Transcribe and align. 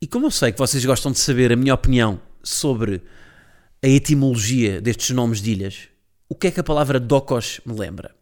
E 0.00 0.06
como 0.06 0.26
eu 0.26 0.30
sei 0.30 0.52
que 0.52 0.58
vocês 0.58 0.84
gostam 0.84 1.12
de 1.12 1.18
saber 1.18 1.52
a 1.52 1.56
minha 1.56 1.74
opinião 1.74 2.20
sobre 2.42 3.02
a 3.82 3.86
etimologia 3.88 4.80
destes 4.80 5.10
nomes 5.10 5.40
de 5.40 5.52
ilhas, 5.52 5.88
o 6.28 6.34
que 6.34 6.46
é 6.46 6.50
que 6.50 6.60
a 6.60 6.64
palavra 6.64 6.98
docos 6.98 7.60
me 7.64 7.78
lembra? 7.78 8.14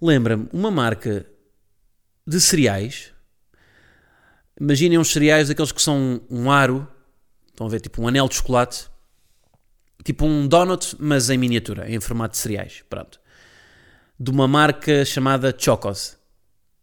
Lembra-me 0.00 0.48
uma 0.52 0.70
marca 0.70 1.26
de 2.26 2.40
cereais. 2.40 3.12
Imaginem 4.60 4.98
uns 4.98 5.12
cereais, 5.12 5.50
aqueles 5.50 5.72
que 5.72 5.82
são 5.82 6.20
um 6.30 6.50
aro, 6.50 6.86
estão 7.48 7.66
a 7.66 7.70
ver, 7.70 7.80
tipo 7.80 8.00
um 8.00 8.08
anel 8.08 8.28
de 8.28 8.36
chocolate, 8.36 8.88
tipo 10.04 10.24
um 10.24 10.46
donut, 10.46 10.96
mas 10.98 11.28
em 11.30 11.38
miniatura, 11.38 11.90
em 11.90 12.00
formato 12.00 12.32
de 12.32 12.38
cereais. 12.38 12.82
Pronto 12.88 13.20
de 14.18 14.30
uma 14.30 14.46
marca 14.46 15.04
chamada 15.04 15.54
Chocos. 15.56 16.16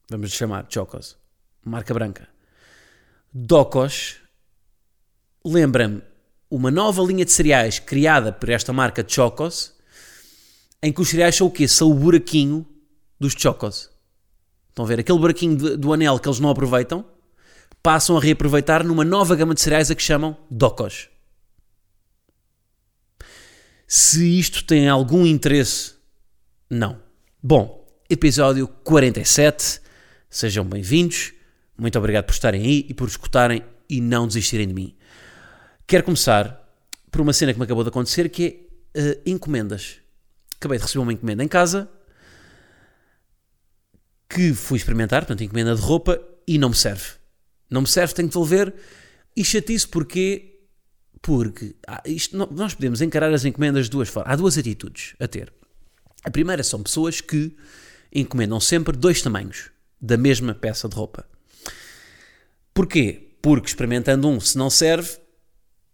Vamos 0.09 0.31
chamar 0.31 0.66
Chocos. 0.70 1.17
Marca 1.63 1.94
branca. 1.94 2.27
Docos 3.34 4.17
lembra-me 5.45 6.02
uma 6.50 6.69
nova 6.69 7.02
linha 7.02 7.23
de 7.23 7.31
cereais 7.31 7.80
criada 7.80 8.33
por 8.33 8.50
esta 8.50 8.73
marca 8.73 9.05
Chocos, 9.08 9.73
em 10.83 10.92
que 10.92 11.00
os 11.00 11.08
cereais 11.08 11.36
são 11.36 11.47
o 11.47 11.52
quê? 11.52 11.66
São 11.66 11.89
o 11.89 11.94
buraquinho 11.94 12.67
dos 13.17 13.31
Chocos. 13.31 13.89
Estão 14.67 14.83
a 14.83 14.88
ver? 14.88 15.00
Aquele 15.00 15.17
buraquinho 15.17 15.78
do 15.78 15.94
anel 15.94 16.20
que 16.20 16.28
eles 16.28 16.42
não 16.42 16.50
aproveitam, 16.50 17.05
passam 17.81 18.17
a 18.17 18.20
reaproveitar 18.20 18.83
numa 18.83 19.05
nova 19.05 19.33
gama 19.33 19.55
de 19.55 19.61
cereais 19.61 19.89
a 19.89 19.95
que 19.95 20.03
chamam 20.03 20.38
Docos. 20.50 21.08
Se 23.88 24.38
isto 24.38 24.66
tem 24.66 24.89
algum 24.89 25.25
interesse, 25.25 25.94
não. 26.70 27.02
Bom, 27.42 27.88
episódio 28.09 28.67
47. 28.67 29.80
Sejam 30.30 30.66
bem-vindos. 30.66 31.33
Muito 31.81 31.97
obrigado 31.97 32.25
por 32.25 32.33
estarem 32.33 32.61
aí 32.61 32.85
e 32.89 32.93
por 32.93 33.07
escutarem 33.07 33.63
e 33.89 33.99
não 33.99 34.27
desistirem 34.27 34.67
de 34.67 34.73
mim. 34.73 34.95
Quero 35.87 36.03
começar 36.03 36.71
por 37.09 37.21
uma 37.21 37.33
cena 37.33 37.51
que 37.51 37.57
me 37.57 37.65
acabou 37.65 37.83
de 37.83 37.89
acontecer 37.89 38.29
que 38.29 38.67
é 38.93 38.99
uh, 39.01 39.21
encomendas. 39.25 39.95
Acabei 40.57 40.77
de 40.77 40.83
receber 40.83 41.02
uma 41.02 41.11
encomenda 41.11 41.43
em 41.43 41.47
casa 41.47 41.89
que 44.29 44.53
fui 44.53 44.77
experimentar, 44.77 45.21
portanto, 45.21 45.43
encomenda 45.43 45.73
de 45.73 45.81
roupa 45.81 46.21
e 46.47 46.59
não 46.59 46.69
me 46.69 46.75
serve. 46.75 47.13
Não 47.67 47.81
me 47.81 47.87
serve, 47.87 48.13
tenho 48.13 48.27
que 48.27 48.33
devolver 48.33 48.71
e 49.35 49.43
chatice 49.43 49.87
porque 49.87 50.59
porque 51.19 51.75
ah, 51.87 52.03
nós 52.52 52.75
podemos 52.75 53.02
encarar 53.02 53.33
as 53.33 53.43
encomendas 53.43 53.85
de 53.85 53.89
duas 53.89 54.07
formas. 54.07 54.31
Há 54.31 54.35
duas 54.35 54.55
atitudes 54.55 55.15
a 55.19 55.27
ter. 55.27 55.52
A 56.23 56.29
primeira 56.29 56.61
são 56.61 56.83
pessoas 56.83 57.21
que 57.21 57.57
encomendam 58.13 58.59
sempre 58.59 58.95
dois 58.95 59.19
tamanhos 59.19 59.71
da 59.99 60.15
mesma 60.15 60.53
peça 60.53 60.87
de 60.87 60.95
roupa. 60.95 61.25
Porquê? 62.73 63.30
Porque 63.41 63.67
experimentando 63.67 64.27
um, 64.27 64.39
se 64.39 64.58
não 64.58 64.69
serve, 64.69 65.17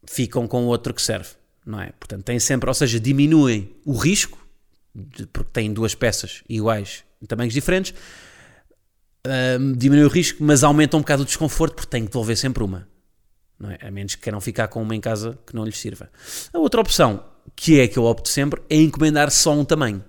ficam 0.05 0.47
com 0.47 0.65
o 0.65 0.67
outro 0.67 0.93
que 0.93 1.01
serve, 1.01 1.29
não 1.65 1.81
é? 1.81 1.91
Portanto, 1.99 2.23
têm 2.23 2.39
sempre, 2.39 2.69
ou 2.69 2.73
seja, 2.73 2.99
diminuem 2.99 3.75
o 3.85 3.95
risco, 3.95 4.45
porque 5.31 5.49
têm 5.51 5.73
duas 5.73 5.95
peças 5.95 6.43
iguais 6.47 7.03
em 7.21 7.25
tamanhos 7.25 7.53
diferentes, 7.53 7.93
um, 9.59 9.73
diminuem 9.73 10.05
o 10.05 10.09
risco, 10.09 10.43
mas 10.43 10.63
aumentam 10.63 10.99
um 10.99 11.01
bocado 11.01 11.23
o 11.23 11.25
desconforto, 11.25 11.75
porque 11.75 11.89
têm 11.89 12.03
que 12.03 12.11
devolver 12.11 12.37
sempre 12.37 12.63
uma. 12.63 12.87
Não 13.59 13.71
é? 13.71 13.77
A 13.81 13.89
menos 13.89 14.15
que 14.15 14.21
queiram 14.21 14.39
ficar 14.39 14.67
com 14.67 14.81
uma 14.81 14.95
em 14.95 15.01
casa 15.01 15.37
que 15.45 15.55
não 15.55 15.65
lhes 15.65 15.77
sirva. 15.77 16.09
A 16.53 16.59
outra 16.59 16.79
opção, 16.79 17.23
que 17.55 17.79
é 17.79 17.83
a 17.83 17.87
que 17.87 17.97
eu 17.97 18.03
opto 18.03 18.29
sempre, 18.29 18.61
é 18.69 18.75
encomendar 18.75 19.31
só 19.31 19.51
um 19.53 19.65
tamanho. 19.65 20.03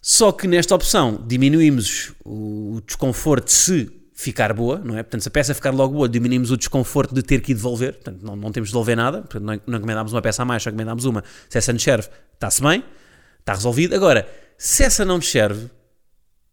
Só 0.00 0.32
que 0.32 0.46
nesta 0.46 0.74
opção 0.74 1.24
diminuímos 1.26 2.12
o 2.24 2.80
desconforto 2.86 3.50
se 3.50 3.99
ficar 4.20 4.52
boa, 4.52 4.78
não 4.78 4.98
é? 4.98 5.02
Portanto, 5.02 5.22
se 5.22 5.28
a 5.28 5.30
peça 5.30 5.54
ficar 5.54 5.70
logo 5.70 5.94
boa, 5.94 6.06
diminuímos 6.06 6.50
o 6.50 6.56
desconforto 6.56 7.14
de 7.14 7.22
ter 7.22 7.40
que 7.40 7.54
devolver, 7.54 7.94
portanto, 7.94 8.20
não, 8.22 8.36
não 8.36 8.52
temos 8.52 8.68
de 8.68 8.72
devolver 8.74 8.94
nada, 8.94 9.22
portanto, 9.22 9.42
não, 9.42 9.58
não 9.66 9.78
encomendámos 9.78 10.12
uma 10.12 10.20
peça 10.20 10.42
a 10.42 10.44
mais, 10.44 10.62
só 10.62 10.68
encomendámos 10.68 11.06
uma. 11.06 11.24
Se 11.48 11.56
essa 11.56 11.72
nos 11.72 11.82
serve, 11.82 12.06
está-se 12.34 12.60
bem, 12.60 12.84
está 13.38 13.54
resolvido. 13.54 13.94
Agora, 13.94 14.28
se 14.58 14.84
essa 14.84 15.06
não 15.06 15.16
nos 15.16 15.30
serve, 15.30 15.70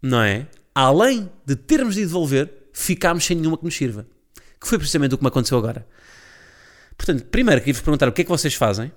não 0.01 0.22
é? 0.22 0.47
Além 0.73 1.29
de 1.45 1.57
termos 1.57 1.95
de 1.95 2.05
devolver, 2.05 2.50
ficámos 2.72 3.25
sem 3.25 3.35
nenhuma 3.35 3.57
que 3.57 3.66
nos 3.66 3.75
sirva. 3.75 4.07
Que 4.61 4.66
foi 4.66 4.78
precisamente 4.78 5.16
o 5.16 5.17
que 5.17 5.23
me 5.25 5.28
aconteceu 5.28 5.57
agora. 5.57 5.85
Portanto, 6.95 7.25
primeiro 7.25 7.59
queria-vos 7.59 7.81
perguntar 7.81 8.07
o 8.07 8.13
que 8.13 8.22
é 8.22 8.23
que 8.23 8.29
vocês 8.29 8.53
fazem 8.53 8.94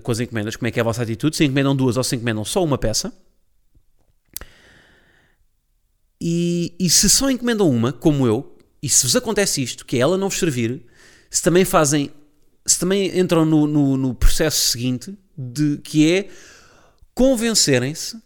com 0.00 0.12
as 0.12 0.20
encomendas, 0.20 0.54
como 0.54 0.68
é 0.68 0.70
que 0.70 0.78
é 0.78 0.82
a 0.82 0.84
vossa 0.84 1.02
atitude, 1.02 1.36
se 1.36 1.44
encomendam 1.44 1.74
duas 1.74 1.96
ou 1.96 2.04
se 2.04 2.14
encomendam 2.14 2.44
só 2.44 2.62
uma 2.62 2.78
peça. 2.78 3.12
E, 6.78 6.90
se 6.90 7.08
só 7.08 7.30
encomendam 7.30 7.70
uma, 7.70 7.92
como 7.92 8.26
eu, 8.26 8.58
e 8.82 8.88
se 8.88 9.04
vos 9.04 9.16
acontece 9.16 9.62
isto, 9.62 9.86
que 9.86 9.96
é 9.96 10.00
ela 10.00 10.18
não 10.18 10.28
vos 10.28 10.38
servir, 10.38 10.84
se 11.30 11.40
também 11.40 11.64
fazem, 11.64 12.10
se 12.66 12.78
também 12.78 13.18
entram 13.18 13.44
no, 13.44 13.66
no, 13.66 13.96
no 13.96 14.14
processo 14.14 14.70
seguinte, 14.70 15.16
de, 15.36 15.78
que 15.78 16.12
é 16.12 16.28
convencerem-se, 17.14 18.20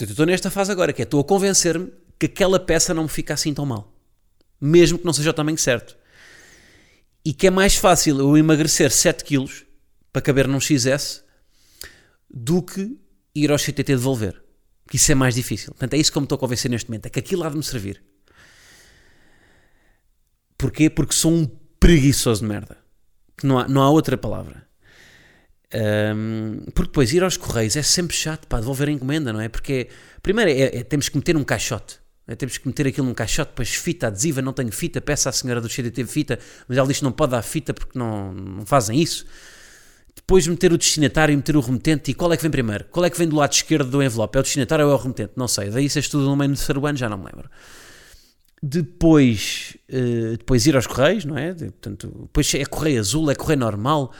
estou 0.00 0.26
nesta 0.26 0.50
fase 0.50 0.72
agora, 0.72 0.92
que 0.92 1.02
é 1.02 1.04
estou 1.04 1.20
a 1.20 1.24
convencer-me 1.24 1.92
que 2.18 2.26
aquela 2.26 2.58
peça 2.58 2.92
não 2.92 3.04
me 3.04 3.08
fica 3.08 3.34
assim 3.34 3.54
tão 3.54 3.64
mal. 3.64 3.92
Mesmo 4.60 4.98
que 4.98 5.04
não 5.04 5.12
seja 5.12 5.30
o 5.30 5.34
tamanho 5.34 5.58
certo. 5.58 5.96
E 7.24 7.32
que 7.32 7.46
é 7.46 7.50
mais 7.50 7.76
fácil 7.76 8.18
eu 8.18 8.36
emagrecer 8.36 8.90
7 8.90 9.22
quilos 9.22 9.64
para 10.12 10.22
caber 10.22 10.48
num 10.48 10.58
XS 10.58 11.22
do 12.28 12.60
que 12.62 12.98
ir 13.34 13.52
ao 13.52 13.58
CTT 13.58 13.94
devolver. 13.94 14.47
Que 14.88 14.96
isso 14.96 15.12
é 15.12 15.14
mais 15.14 15.34
difícil. 15.34 15.72
Portanto, 15.72 15.94
é 15.94 15.98
isso 15.98 16.10
que 16.10 16.16
eu 16.16 16.22
me 16.22 16.24
estou 16.24 16.36
a 16.36 16.38
convencer 16.38 16.70
neste 16.70 16.88
momento. 16.88 17.06
É 17.06 17.10
que 17.10 17.18
aquilo 17.18 17.44
há 17.44 17.50
de 17.50 17.56
me 17.56 17.62
servir. 17.62 18.02
Porquê? 20.56 20.88
Porque 20.88 21.14
sou 21.14 21.32
um 21.32 21.46
preguiçoso 21.78 22.40
de 22.40 22.48
merda. 22.48 22.76
Não 23.42 23.58
há, 23.58 23.68
não 23.68 23.82
há 23.82 23.90
outra 23.90 24.16
palavra. 24.16 24.66
Um, 25.72 26.64
porque 26.74 26.88
depois 26.88 27.12
ir 27.12 27.22
aos 27.22 27.36
correios 27.36 27.76
é 27.76 27.82
sempre 27.82 28.16
chato 28.16 28.46
para 28.46 28.60
devolver 28.60 28.88
a 28.88 28.92
encomenda, 28.92 29.32
não 29.32 29.40
é? 29.40 29.48
Porque 29.48 29.88
primeiro 30.22 30.50
é, 30.50 30.78
é, 30.78 30.82
temos 30.82 31.08
que 31.08 31.16
meter 31.16 31.36
um 31.36 31.44
caixote. 31.44 32.00
É, 32.26 32.34
temos 32.34 32.58
que 32.58 32.66
meter 32.66 32.86
aquilo 32.86 33.06
num 33.06 33.14
caixote, 33.14 33.50
depois 33.50 33.74
fita 33.74 34.06
adesiva, 34.08 34.42
não 34.42 34.52
tenho 34.52 34.72
fita, 34.72 35.00
peça 35.00 35.28
à 35.28 35.32
senhora 35.32 35.60
do 35.60 35.68
CDT 35.68 36.04
fita, 36.06 36.38
mas 36.66 36.76
ela 36.76 36.86
diz 36.86 36.98
que 36.98 37.04
não 37.04 37.12
pode 37.12 37.32
dar 37.32 37.42
fita 37.42 37.72
porque 37.72 37.98
não, 37.98 38.32
não 38.32 38.66
fazem 38.66 39.00
isso 39.00 39.26
depois 40.18 40.46
meter 40.46 40.72
o 40.72 40.78
destinatário 40.78 41.36
meter 41.36 41.56
o 41.56 41.60
remetente, 41.60 42.10
e 42.10 42.14
qual 42.14 42.32
é 42.32 42.36
que 42.36 42.42
vem 42.42 42.50
primeiro? 42.50 42.84
Qual 42.86 43.04
é 43.04 43.10
que 43.10 43.16
vem 43.16 43.28
do 43.28 43.36
lado 43.36 43.52
esquerdo 43.52 43.88
do 43.88 44.02
envelope? 44.02 44.36
É 44.36 44.40
o 44.40 44.42
destinatário 44.42 44.84
ou 44.84 44.92
é 44.92 44.94
o 44.94 44.98
remetente? 44.98 45.32
Não 45.36 45.46
sei, 45.46 45.70
daí 45.70 45.84
isso 45.84 45.98
é 45.98 46.02
tudo 46.02 46.24
no 46.24 46.36
meio 46.36 46.50
do 46.50 46.56
terceiro 46.56 46.84
ano, 46.84 46.98
já 46.98 47.08
não 47.08 47.16
me 47.16 47.26
lembro. 47.26 47.48
Depois, 48.60 49.76
uh, 49.88 50.36
depois 50.36 50.66
ir 50.66 50.74
aos 50.74 50.86
correios, 50.86 51.24
não 51.24 51.38
é? 51.38 51.54
Portanto, 51.54 52.08
depois 52.22 52.52
é 52.54 52.64
correio 52.64 52.98
azul, 52.98 53.30
é 53.30 53.34
correio 53.36 53.60
normal, 53.60 54.12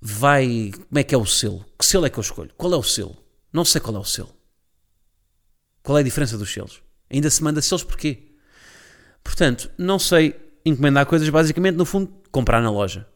vai, 0.00 0.70
como 0.72 0.98
é 0.98 1.02
que 1.02 1.14
é 1.14 1.18
o 1.18 1.24
selo? 1.24 1.64
Que 1.78 1.86
selo 1.86 2.04
é 2.04 2.10
que 2.10 2.18
eu 2.18 2.22
escolho? 2.22 2.50
Qual 2.56 2.72
é 2.72 2.76
o 2.76 2.82
selo? 2.82 3.16
Não 3.50 3.64
sei 3.64 3.80
qual 3.80 3.96
é 3.96 3.98
o 3.98 4.04
selo. 4.04 4.34
Qual 5.82 5.96
é 5.96 6.02
a 6.02 6.04
diferença 6.04 6.36
dos 6.36 6.52
selos? 6.52 6.82
Ainda 7.10 7.30
se 7.30 7.42
manda 7.42 7.62
selos 7.62 7.82
porquê? 7.82 8.28
Portanto, 9.24 9.70
não 9.78 9.98
sei 9.98 10.36
encomendar 10.64 11.06
coisas, 11.06 11.28
basicamente, 11.30 11.76
no 11.76 11.86
fundo, 11.86 12.12
comprar 12.30 12.60
na 12.60 12.70
loja, 12.70 13.08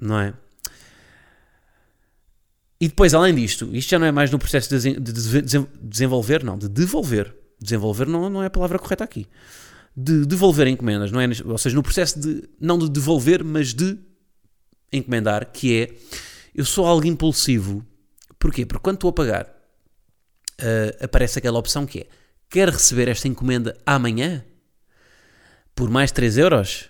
não 0.00 0.18
é? 0.18 0.34
E 2.80 2.86
depois, 2.86 3.12
além 3.12 3.34
disto, 3.34 3.68
isto 3.74 3.90
já 3.90 3.98
não 3.98 4.06
é 4.06 4.12
mais 4.12 4.30
no 4.30 4.38
processo 4.38 4.78
de, 4.78 4.94
desenvolver, 5.82 6.44
não, 6.44 6.56
de 6.56 6.68
devolver. 6.68 7.34
Desenvolver 7.60 8.06
não, 8.06 8.30
não 8.30 8.42
é 8.42 8.46
a 8.46 8.50
palavra 8.50 8.78
correta 8.78 9.02
aqui. 9.02 9.26
De 9.96 10.24
devolver 10.24 10.68
encomendas, 10.68 11.10
não 11.10 11.20
é? 11.20 11.26
Ou 11.44 11.58
seja, 11.58 11.74
no 11.74 11.82
processo 11.82 12.20
de, 12.20 12.48
não 12.60 12.78
de 12.78 12.88
devolver, 12.88 13.42
mas 13.42 13.74
de 13.74 13.98
encomendar, 14.92 15.50
que 15.52 15.76
é, 15.76 15.94
eu 16.54 16.64
sou 16.64 16.86
algo 16.86 17.04
impulsivo. 17.04 17.84
Porquê? 18.38 18.64
Porque 18.64 18.82
quando 18.82 18.96
estou 18.96 19.10
a 19.10 19.12
pagar, 19.12 19.46
uh, 19.46 21.04
aparece 21.04 21.40
aquela 21.40 21.58
opção 21.58 21.84
que 21.84 22.00
é, 22.00 22.06
quer 22.48 22.68
receber 22.68 23.08
esta 23.08 23.26
encomenda 23.26 23.76
amanhã? 23.84 24.44
Por 25.74 25.90
mais 25.90 26.12
3 26.12 26.38
euros? 26.38 26.88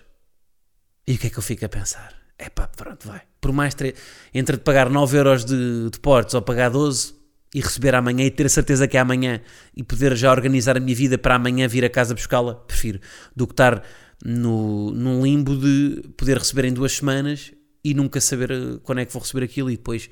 E 1.07 1.15
o 1.15 1.17
que 1.17 1.27
é 1.27 1.29
que 1.31 1.39
eu 1.39 1.43
fico 1.43 1.65
a 1.65 1.69
pensar? 1.69 2.18
É 2.39 2.49
pá, 2.49 2.67
pronto, 2.67 3.05
vai. 3.05 3.21
Por 3.41 3.51
mais. 3.51 3.75
Tre... 3.75 3.93
Entre 4.33 4.57
pagar 4.57 4.89
9 4.89 5.17
euros 5.17 5.43
de, 5.43 5.91
portos 6.01 6.33
ou 6.33 6.41
pagar 6.41 6.69
12, 6.69 7.13
e 7.53 7.61
receber 7.61 7.95
amanhã 7.95 8.25
e 8.25 8.31
ter 8.31 8.45
a 8.45 8.49
certeza 8.49 8.87
que 8.87 8.95
é 8.95 8.99
amanhã 8.99 9.41
e 9.75 9.83
poder 9.83 10.15
já 10.15 10.31
organizar 10.31 10.77
a 10.77 10.79
minha 10.79 10.95
vida 10.95 11.17
para 11.17 11.35
amanhã 11.35 11.67
vir 11.67 11.83
a 11.83 11.89
casa 11.89 12.13
buscá-la, 12.13 12.55
prefiro, 12.55 12.99
do 13.35 13.47
que 13.47 13.53
estar 13.53 13.83
no, 14.23 14.91
num 14.91 15.23
limbo 15.23 15.57
de 15.57 16.09
poder 16.15 16.37
receber 16.37 16.65
em 16.65 16.73
duas 16.73 16.93
semanas 16.93 17.51
e 17.83 17.93
nunca 17.93 18.21
saber 18.21 18.51
eh, 18.51 18.79
quando 18.83 18.99
é 18.99 19.05
que 19.05 19.11
vou 19.11 19.21
receber 19.21 19.43
aquilo 19.43 19.71
e 19.71 19.77
depois 19.77 20.09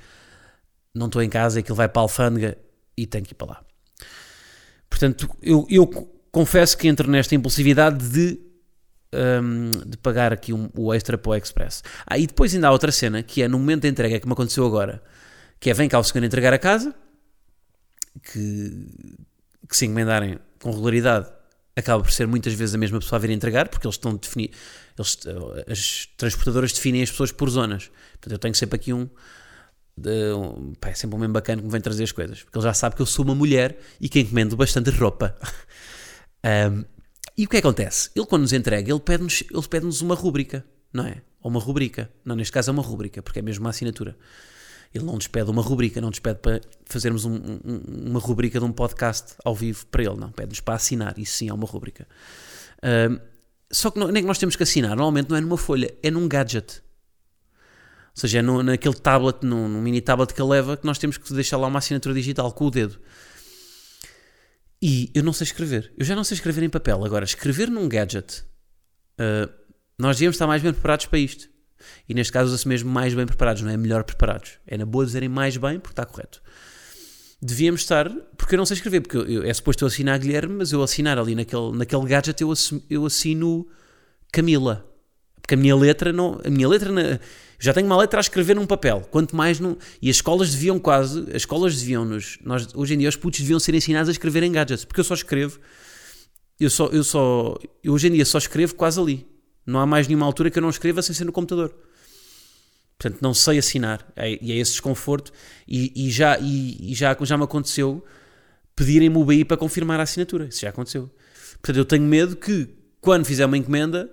não 0.96 1.06
estou 1.06 1.22
em 1.22 1.30
casa, 1.30 1.60
aquilo 1.60 1.76
vai 1.76 1.88
para 1.88 2.02
a 2.02 2.04
alfândega 2.04 2.58
e 2.98 3.06
tenho 3.06 3.24
que 3.24 3.34
ir 3.34 3.36
para 3.36 3.48
lá. 3.48 3.64
Portanto, 4.90 5.30
eu, 5.42 5.68
eu 5.70 5.86
confesso 6.32 6.78
que 6.78 6.88
entro 6.88 7.10
nesta 7.10 7.36
impulsividade 7.36 8.10
de, 8.10 8.40
um, 9.14 9.72
de 9.86 9.98
pagar 9.98 10.34
aqui 10.34 10.54
um, 10.54 10.70
o 10.76 10.94
extra 10.94 11.18
para 11.18 11.30
o 11.32 11.36
Express. 11.36 11.84
Ah, 12.06 12.18
e 12.18 12.28
depois 12.28 12.54
ainda 12.54 12.68
há 12.68 12.72
outra 12.72 12.92
cena, 12.92 13.24
que 13.24 13.42
é 13.42 13.48
no 13.48 13.58
momento 13.58 13.84
da 13.84 13.88
entrega, 13.88 14.20
que 14.20 14.26
me 14.26 14.34
aconteceu 14.34 14.66
agora, 14.66 15.02
que 15.60 15.70
é 15.70 15.74
vem 15.74 15.90
cá 15.90 16.00
o 16.00 16.04
senhor 16.04 16.24
entregar 16.24 16.54
a 16.54 16.60
casa, 16.60 16.94
que, 18.24 18.88
que 19.68 19.78
se 19.78 19.86
encomendarem 19.86 20.40
com 20.60 20.72
regularidade 20.72 21.28
acaba 21.78 22.04
por 22.04 22.12
ser 22.12 22.26
muitas 22.26 22.54
vezes 22.54 22.74
a 22.74 22.78
mesma 22.78 23.00
pessoa 23.00 23.18
a 23.18 23.22
vir 23.22 23.30
entregar, 23.30 23.70
porque 23.70 23.86
eles 23.86 23.96
estão 23.96 24.12
a 24.12 24.16
definir, 24.16 24.52
eles, 24.98 25.18
as 25.70 26.10
transportadoras 26.18 26.74
definem 26.74 27.04
as 27.04 27.12
pessoas 27.12 27.32
por 27.32 27.50
zonas. 27.50 27.92
Portanto, 28.14 28.32
eu 28.32 28.40
tenho 28.40 28.56
sempre 28.56 28.78
aqui 28.78 28.92
um, 28.92 29.08
de, 29.96 30.34
um 30.34 30.74
pá, 30.74 30.90
é 30.90 30.96
sempre 30.96 31.16
um 31.16 31.20
mesmo 31.20 31.34
bacana 31.34 31.62
que 31.62 31.66
me 31.66 31.72
vem 31.72 31.80
trazer 31.80 32.04
as 32.04 32.12
coisas, 32.12 32.42
porque 32.42 32.58
ele 32.58 32.64
já 32.64 32.74
sabe 32.74 32.96
que 32.96 33.02
eu 33.04 33.06
sou 33.06 33.24
uma 33.24 33.36
mulher 33.36 33.78
e 34.02 34.10
que 34.10 34.20
encomendo 34.20 34.58
bastante 34.58 34.90
roupa. 34.90 35.38
um, 36.44 36.97
e 37.38 37.46
o 37.46 37.50
que, 37.50 37.58
é 37.58 37.62
que 37.62 37.68
acontece? 37.68 38.10
Ele, 38.16 38.26
quando 38.26 38.42
nos 38.42 38.54
entrega, 38.54 38.92
ele 38.92 39.00
pede-nos 39.00 39.44
pede 39.68 39.86
uma 40.04 40.16
rúbrica, 40.16 40.66
não 40.92 41.06
é? 41.06 41.22
Ou 41.42 41.52
uma 41.52 41.60
rubrica. 41.60 42.10
Não, 42.26 42.36
neste 42.36 42.52
caso 42.52 42.72
é 42.72 42.74
uma 42.74 42.82
rúbrica, 42.82 43.22
porque 43.22 43.40
é 43.40 43.42
mesmo 43.42 43.64
uma 43.64 43.70
assinatura. 43.70 44.18
Ele 44.94 45.06
não 45.06 45.16
nos 45.16 45.28
pede 45.28 45.50
uma 45.52 45.62
rubrica, 45.62 46.02
não 46.02 46.10
nos 46.10 46.20
pede 46.20 46.40
para 46.40 46.62
fazermos 46.86 47.26
um, 47.26 47.36
um, 47.36 48.10
uma 48.10 48.20
rubrica 48.20 48.58
de 48.60 48.66
um 48.66 48.72
podcast 48.72 49.36
ao 49.46 49.54
vivo 49.54 49.86
para 49.88 50.04
ele, 50.04 50.16
não. 50.16 50.32
Pede-nos 50.32 50.62
para 50.62 50.76
assinar, 50.76 51.18
isso 51.20 51.34
sim 51.34 51.50
é 51.50 51.54
uma 51.54 51.68
rubrica. 51.68 52.08
Uh, 52.80 53.22
só 53.70 53.92
que 53.92 54.00
não, 54.00 54.08
nem 54.08 54.24
que 54.24 54.28
nós 54.28 54.38
temos 54.38 54.56
que 54.56 54.64
assinar, 54.64 54.96
normalmente 54.96 55.30
não 55.30 55.38
é 55.38 55.42
numa 55.42 55.58
folha, 55.58 55.94
é 56.02 56.10
num 56.10 56.28
gadget. 56.28 56.82
Ou 58.16 58.22
seja, 58.22 58.40
é 58.40 58.42
no, 58.42 58.64
naquele 58.64 58.96
tablet, 58.96 59.46
num, 59.46 59.68
mini 59.82 60.02
tablet 60.02 60.34
que 60.34 60.42
ele 60.42 60.50
leva, 60.50 60.76
que 60.76 60.86
nós 60.86 60.98
temos 60.98 61.18
que 61.18 61.34
deixar 61.34 61.58
lá 61.58 61.68
uma 61.68 61.78
assinatura 61.78 62.16
digital 62.16 62.52
com 62.52 62.66
o 62.66 62.72
dedo. 62.72 63.00
E 64.82 65.12
eu 65.14 65.24
não 65.24 65.34
sei 65.34 65.46
escrever. 65.46 65.92
Eu 65.98 66.06
já 66.06 66.16
não 66.16 66.24
sei 66.24 66.36
escrever 66.36 66.64
em 66.64 66.70
papel. 66.70 67.04
Agora, 67.04 67.26
escrever 67.26 67.70
num 67.70 67.90
gadget, 67.90 68.44
uh, 69.20 69.52
nós 69.98 70.18
devíamos 70.18 70.36
estar 70.36 70.48
mais 70.48 70.62
bem 70.62 70.72
preparados 70.72 71.08
para 71.08 71.20
isto. 71.20 71.50
E 72.08 72.14
neste 72.14 72.34
caso 72.34 72.50
usa-se 72.50 72.68
mesmo 72.68 72.90
mais 72.90 73.14
bem 73.14 73.26
preparados, 73.26 73.62
não 73.62 73.72
é 73.72 73.78
melhor 73.78 74.04
preparados. 74.04 74.60
É 74.66 74.78
na 74.78 74.86
boa 74.86 75.06
dizerem 75.06 75.30
mais 75.30 75.58
bem, 75.58 75.80
porque 75.80 75.94
está 75.94 76.06
correto. 76.06 76.42
Devíamos 77.42 77.82
estar, 77.82 78.10
porque 78.36 78.56
eu 78.56 78.58
não 78.58 78.66
sei 78.66 78.76
escrever, 78.76 79.02
porque 79.02 79.18
eu, 79.18 79.44
é 79.44 79.54
suposto 79.54 79.84
eu 79.84 79.88
assinar 79.88 80.18
Guilherme, 80.18 80.56
mas 80.56 80.72
eu 80.72 80.82
assinar 80.82 81.20
ali 81.20 81.36
naquele, 81.36 81.72
naquele 81.78 82.06
gadget 82.06 82.42
eu, 82.42 82.52
eu 82.90 83.06
assino 83.06 83.68
Camila. 84.32 84.87
Porque 85.48 85.56
a 85.56 85.58
minha 85.58 85.76
letra 85.78 86.12
não. 86.12 86.42
A 86.44 86.50
minha 86.50 86.68
letra. 86.68 86.92
Na, 86.92 87.20
já 87.58 87.74
tenho 87.74 87.88
uma 87.88 87.96
letra 87.96 88.20
a 88.20 88.22
escrever 88.22 88.54
num 88.54 88.68
papel. 88.68 89.08
Quanto 89.10 89.34
mais 89.34 89.62
não. 89.62 89.78
E 90.02 90.10
as 90.10 90.18
escolas 90.18 90.52
deviam 90.52 90.78
quase. 90.78 91.22
As 91.30 91.38
escolas 91.38 91.80
deviam 91.80 92.04
nos. 92.04 92.38
Nós, 92.44 92.68
hoje 92.76 92.96
em 92.96 92.98
dia 92.98 93.08
os 93.08 93.16
putos 93.16 93.40
deviam 93.40 93.58
ser 93.58 93.74
ensinados 93.74 94.10
a 94.10 94.12
escrever 94.12 94.44
em 94.44 94.52
gadgets. 94.52 94.84
Porque 94.84 95.00
eu 95.00 95.06
só 95.06 95.14
escrevo. 95.14 95.58
Eu 96.60 96.70
só. 96.70 96.88
Eu 96.88 97.02
só. 97.02 97.58
Eu 97.82 97.94
hoje 97.94 98.10
em 98.10 98.12
dia 98.12 98.26
só 98.26 98.38
escrevo 98.38 98.76
quase 98.76 99.00
ali. 99.00 99.26
Não 99.66 99.80
há 99.80 99.86
mais 99.86 100.06
nenhuma 100.06 100.26
altura 100.26 100.52
que 100.52 100.60
eu 100.60 100.62
não 100.62 100.70
escreva 100.70 101.02
sem 101.02 101.16
ser 101.16 101.24
no 101.24 101.32
computador. 101.32 101.74
Portanto, 103.00 103.22
não 103.22 103.34
sei 103.34 103.58
assinar. 103.58 104.06
É, 104.18 104.38
e 104.44 104.52
é 104.52 104.58
esse 104.58 104.74
desconforto. 104.74 105.32
E, 105.66 106.08
e 106.08 106.12
já, 106.12 106.38
e, 106.40 106.92
e, 106.92 106.94
já, 106.94 107.16
já 107.22 107.38
me 107.38 107.46
aconteceu 107.46 108.04
pedirem-me 108.76 109.18
o 109.18 109.24
BI 109.24 109.46
para 109.46 109.56
confirmar 109.56 109.98
a 110.02 110.04
assinatura. 110.04 110.46
Isso 110.48 110.62
já 110.62 110.70
aconteceu. 110.70 111.10
Portanto, 111.62 111.78
eu 111.78 111.86
tenho 111.86 112.04
medo 112.04 112.36
que, 112.36 112.68
quando 113.00 113.26
fizer 113.26 113.46
uma 113.46 113.58
encomenda 113.58 114.10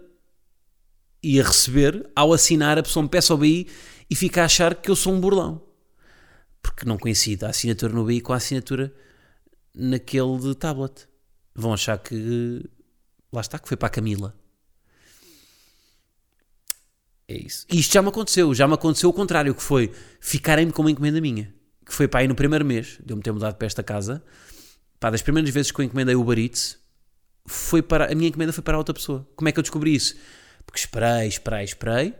e 1.24 1.40
a 1.40 1.44
receber, 1.44 2.06
ao 2.14 2.34
assinar, 2.34 2.78
a 2.78 2.82
pessoa 2.82 3.02
me 3.02 3.08
peça 3.08 3.32
o 3.32 3.38
BI 3.38 3.66
e 4.10 4.14
fica 4.14 4.42
a 4.42 4.44
achar 4.44 4.74
que 4.74 4.90
eu 4.90 4.94
sou 4.94 5.10
um 5.14 5.18
burlão. 5.18 5.62
Porque 6.60 6.84
não 6.84 6.98
coincide 6.98 7.46
a 7.46 7.48
assinatura 7.48 7.94
no 7.94 8.04
BI 8.04 8.20
com 8.20 8.34
a 8.34 8.36
assinatura 8.36 8.94
naquele 9.74 10.38
de 10.38 10.54
tablet. 10.54 11.08
Vão 11.54 11.72
achar 11.72 11.98
que. 11.98 12.62
Lá 13.32 13.40
está, 13.40 13.58
que 13.58 13.66
foi 13.66 13.76
para 13.76 13.86
a 13.86 13.90
Camila. 13.90 14.38
É 17.26 17.38
isso. 17.38 17.66
E 17.72 17.80
isto 17.80 17.94
já 17.94 18.02
me 18.02 18.08
aconteceu, 18.08 18.54
já 18.54 18.68
me 18.68 18.74
aconteceu 18.74 19.08
o 19.08 19.12
contrário, 19.12 19.54
que 19.54 19.62
foi 19.62 19.90
ficarem-me 20.20 20.72
com 20.72 20.82
uma 20.82 20.90
encomenda 20.90 21.22
minha. 21.22 21.54
Que 21.86 21.94
foi 21.94 22.06
para 22.06 22.20
aí 22.20 22.28
no 22.28 22.34
primeiro 22.34 22.66
mês 22.66 22.98
de 23.02 23.12
eu 23.12 23.16
me 23.16 23.22
ter 23.22 23.32
mudado 23.32 23.56
para 23.56 23.66
esta 23.66 23.82
casa. 23.82 24.22
Pá, 25.00 25.08
das 25.10 25.22
primeiras 25.22 25.50
vezes 25.50 25.72
que 25.72 25.80
eu 25.80 25.84
encomendei 25.84 26.14
o 26.14 26.20
Uber 26.20 26.38
Eats, 26.38 26.78
foi 27.46 27.80
para, 27.80 28.12
a 28.12 28.14
minha 28.14 28.28
encomenda 28.28 28.52
foi 28.52 28.62
para 28.62 28.76
outra 28.76 28.92
pessoa. 28.92 29.26
Como 29.34 29.48
é 29.48 29.52
que 29.52 29.58
eu 29.58 29.62
descobri 29.62 29.94
isso? 29.94 30.14
Porque 30.66 30.78
esperei, 30.78 31.28
esperei, 31.28 31.64
esperei. 31.64 32.14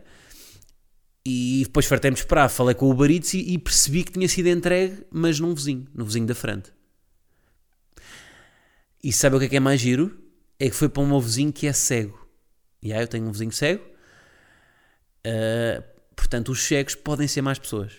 E 1.25 1.63
depois 1.63 1.85
fartei-me 1.85 2.17
esperar. 2.17 2.49
Falei 2.49 2.75
com 2.75 2.85
o 2.85 2.91
Uber 2.91 3.09
Eats 3.09 3.33
e, 3.33 3.53
e, 3.53 3.57
percebi 3.57 4.03
que 4.03 4.11
tinha 4.11 4.29
sido 4.29 4.47
entregue, 4.47 5.05
mas 5.11 5.39
num 5.39 5.53
vizinho, 5.53 5.87
no 5.93 6.05
vizinho 6.05 6.27
da 6.27 6.35
frente. 6.35 6.71
E 9.03 9.11
sabe 9.11 9.35
o 9.35 9.39
que 9.39 9.45
é 9.45 9.49
que 9.49 9.57
é 9.57 9.59
mais 9.59 9.81
giro? 9.81 10.17
É 10.59 10.69
que 10.69 10.75
foi 10.75 10.89
para 10.89 11.01
um 11.01 11.07
meu 11.07 11.19
vizinho 11.19 11.51
que 11.51 11.67
é 11.67 11.73
cego. 11.73 12.27
E 12.81 12.93
aí 12.93 13.01
eu 13.01 13.07
tenho 13.07 13.27
um 13.27 13.31
vizinho 13.31 13.51
cego 13.51 13.95
Uh, 15.25 15.83
portanto, 16.15 16.51
os 16.51 16.61
cegos 16.61 16.93
podem 16.93 17.27
ser 17.27 17.41
mais 17.41 17.57
pessoas. 17.57 17.93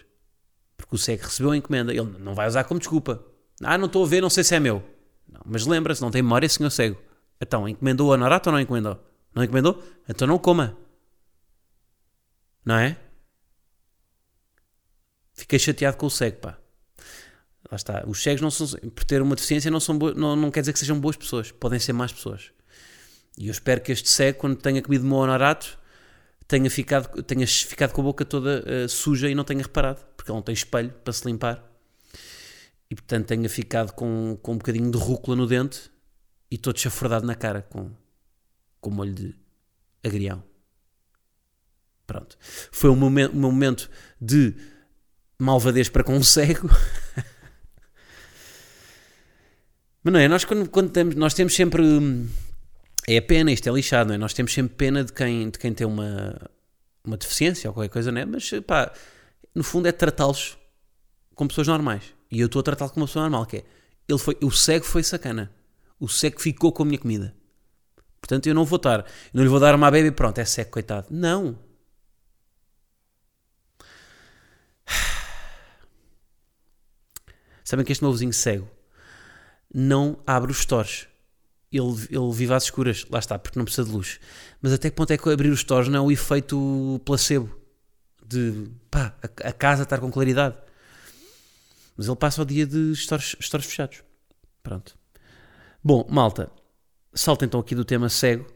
Porque 0.77 0.95
o 0.95 0.99
cego 0.99 1.25
recebeu 1.25 1.51
a 1.51 1.57
encomenda, 1.57 1.93
ele 1.93 2.19
não 2.21 2.35
vai 2.35 2.47
usar 2.47 2.65
como 2.65 2.79
desculpa. 2.79 3.25
Ah, 3.63 3.77
não 3.77 3.87
estou 3.87 4.05
a 4.05 4.07
ver, 4.07 4.21
não 4.21 4.31
sei 4.31 4.45
se 4.45 4.55
é 4.55 4.61
meu. 4.61 4.83
Não, 5.29 5.41
mas 5.45 5.67
lembra-se, 5.67 6.01
não 6.01 6.11
tem 6.11 6.23
memória, 6.23 6.49
senhor 6.49 6.71
cego. 6.71 6.97
Então, 7.41 7.69
encomendou 7.69 8.13
a 8.13 8.17
Norato 8.17 8.49
ou 8.49 8.53
não 8.53 8.61
encomendou? 8.61 9.03
Não 9.37 9.45
encomendou? 9.45 9.83
Então 10.09 10.27
não 10.27 10.39
coma. 10.39 10.75
Não 12.65 12.77
é? 12.79 12.97
Fiquei 15.35 15.59
chateado 15.59 15.99
com 15.99 16.07
o 16.07 16.11
cego, 16.11 16.39
pá. 16.39 16.59
Lá 17.71 17.77
está. 17.77 18.03
Os 18.07 18.23
cegos, 18.23 18.41
não 18.41 18.51
são, 18.51 18.67
por 18.91 19.05
ter 19.05 19.21
uma 19.21 19.35
deficiência, 19.35 19.71
não, 19.71 19.79
são 19.79 19.95
não, 19.95 20.35
não 20.35 20.51
quer 20.51 20.61
dizer 20.61 20.73
que 20.73 20.79
sejam 20.79 20.99
boas 20.99 21.17
pessoas. 21.17 21.53
Podem 21.53 21.79
ser 21.79 21.93
más 21.93 22.15
pessoas. 22.15 22.51
E 23.37 23.49
eu 23.49 23.53
espero 23.53 23.83
que 23.83 23.93
este 23.93 24.09
cego, 24.09 24.39
quando 24.39 24.57
tenha 24.57 24.81
comido 24.81 25.05
meu 25.05 25.19
honorato, 25.19 25.79
tenha 26.49 26.71
ficado, 26.71 27.23
tenha 27.23 27.47
ficado 27.47 27.93
com 27.93 28.01
a 28.01 28.05
boca 28.05 28.25
toda 28.25 28.65
uh, 28.65 28.89
suja 28.89 29.29
e 29.29 29.35
não 29.35 29.45
tenha 29.45 29.61
reparado, 29.61 30.01
porque 30.17 30.31
ele 30.31 30.37
não 30.37 30.43
tem 30.43 30.55
espelho 30.55 30.91
para 31.05 31.13
se 31.13 31.27
limpar. 31.27 31.63
E 32.89 32.95
portanto 32.95 33.27
tenha 33.27 33.49
ficado 33.51 33.93
com, 33.93 34.39
com 34.41 34.55
um 34.55 34.59
bocadinho 34.59 34.91
de 34.91 34.97
rúcula 34.97 35.37
no 35.37 35.47
dente 35.47 35.91
e 36.51 36.57
todo 36.57 36.79
chafurdado 36.79 37.27
na 37.27 37.35
cara 37.35 37.61
com, 37.61 37.91
com 38.87 38.91
molho 38.93 39.13
de 39.13 39.35
agrião. 40.05 40.45
Pronto. 42.07 42.39
Foi 42.71 42.89
um 42.89 42.95
momento, 42.95 43.37
um 43.37 43.41
momento 43.41 43.91
de 44.21 44.55
malvadez 45.37 45.89
para 45.89 46.05
com 46.05 46.15
um 46.15 46.23
cego. 46.23 46.71
Mas 50.05 50.13
não 50.13 50.21
é? 50.21 50.29
Nós, 50.29 50.45
quando, 50.45 50.71
quando 50.71 50.91
temos, 50.91 51.17
nós 51.17 51.35
temos 51.35 51.53
sempre 51.57 51.83
hum, 51.83 52.29
é 53.09 53.21
pena, 53.21 53.51
isto 53.51 53.69
é 53.69 53.73
lixado, 53.73 54.07
não 54.07 54.15
é? 54.15 54.19
Nós 54.19 54.33
temos 54.33 54.55
sempre 54.55 54.77
pena 54.77 55.03
de 55.03 55.13
quem, 55.13 55.51
de 55.51 55.59
quem 55.59 55.75
tem 55.75 55.85
uma, 55.85 56.41
uma 57.05 57.17
deficiência 57.17 57.69
ou 57.69 57.75
qualquer 57.75 57.91
coisa, 57.93 58.13
não 58.13 58.21
é? 58.21 58.25
Mas, 58.25 58.49
pá, 58.65 58.93
no 59.53 59.65
fundo 59.65 59.89
é 59.89 59.93
tratá-los 59.93 60.57
como 61.35 61.49
pessoas 61.49 61.67
normais. 61.67 62.05
E 62.31 62.39
eu 62.39 62.47
estou 62.47 62.61
a 62.61 62.63
tratá-lo 62.63 62.93
como 62.93 63.03
uma 63.03 63.09
pessoa 63.09 63.25
normal, 63.25 63.47
que 63.47 63.57
é, 63.57 63.65
ele 64.09 64.19
foi, 64.21 64.37
o 64.41 64.53
cego 64.53 64.85
foi 64.85 65.03
sacana. 65.03 65.53
O 65.99 66.09
cego 66.09 66.41
ficou 66.41 66.71
com 66.71 66.85
a 66.85 66.87
minha 66.87 66.99
comida. 67.01 67.35
Portanto, 68.27 68.47
eu 68.47 68.55
não 68.55 68.65
vou 68.65 68.77
estar, 68.77 69.05
não 69.33 69.43
lhe 69.43 69.49
vou 69.49 69.61
dar 69.61 69.75
uma 69.75 69.91
baby 69.91 70.11
pronto, 70.11 70.39
é 70.39 70.45
cego, 70.45 70.71
coitado. 70.71 71.07
Não. 71.11 71.59
Sabem 77.65 77.85
que 77.85 77.93
este 77.93 78.03
meu 78.03 78.13
vizinho 78.13 78.33
cego 78.33 78.69
não 79.73 80.19
abre 80.27 80.51
os 80.51 80.59
stores 80.59 81.09
ele, 81.73 82.09
ele 82.11 82.33
vive 82.33 82.55
às 82.55 82.65
escuras, 82.65 83.07
lá 83.11 83.19
está, 83.19 83.39
porque 83.39 83.59
não 83.59 83.65
precisa 83.65 83.87
de 83.87 83.93
luz. 83.93 84.21
Mas 84.61 84.73
até 84.73 84.91
que 84.91 84.97
ponto 84.97 85.13
é 85.13 85.19
que 85.19 85.29
abrir 85.29 85.51
os 85.51 85.61
stores 85.61 85.89
não 85.89 85.99
é 85.99 86.01
o 86.01 86.11
efeito 86.11 87.01
placebo 87.05 87.55
de 88.25 88.69
pá, 88.91 89.15
a, 89.23 89.49
a 89.49 89.53
casa 89.53 89.83
estar 89.83 89.99
com 89.99 90.11
claridade? 90.11 90.57
Mas 91.97 92.07
ele 92.07 92.17
passa 92.17 92.43
o 92.43 92.45
dia 92.45 92.67
de 92.67 92.95
stores, 92.95 93.37
stores 93.41 93.67
fechados. 93.67 94.03
Pronto. 94.63 94.97
Bom, 95.83 96.07
malta, 96.11 96.51
salta 97.17 97.45
então 97.45 97.59
aqui 97.59 97.75
do 97.75 97.85
tema 97.85 98.09
cego, 98.09 98.47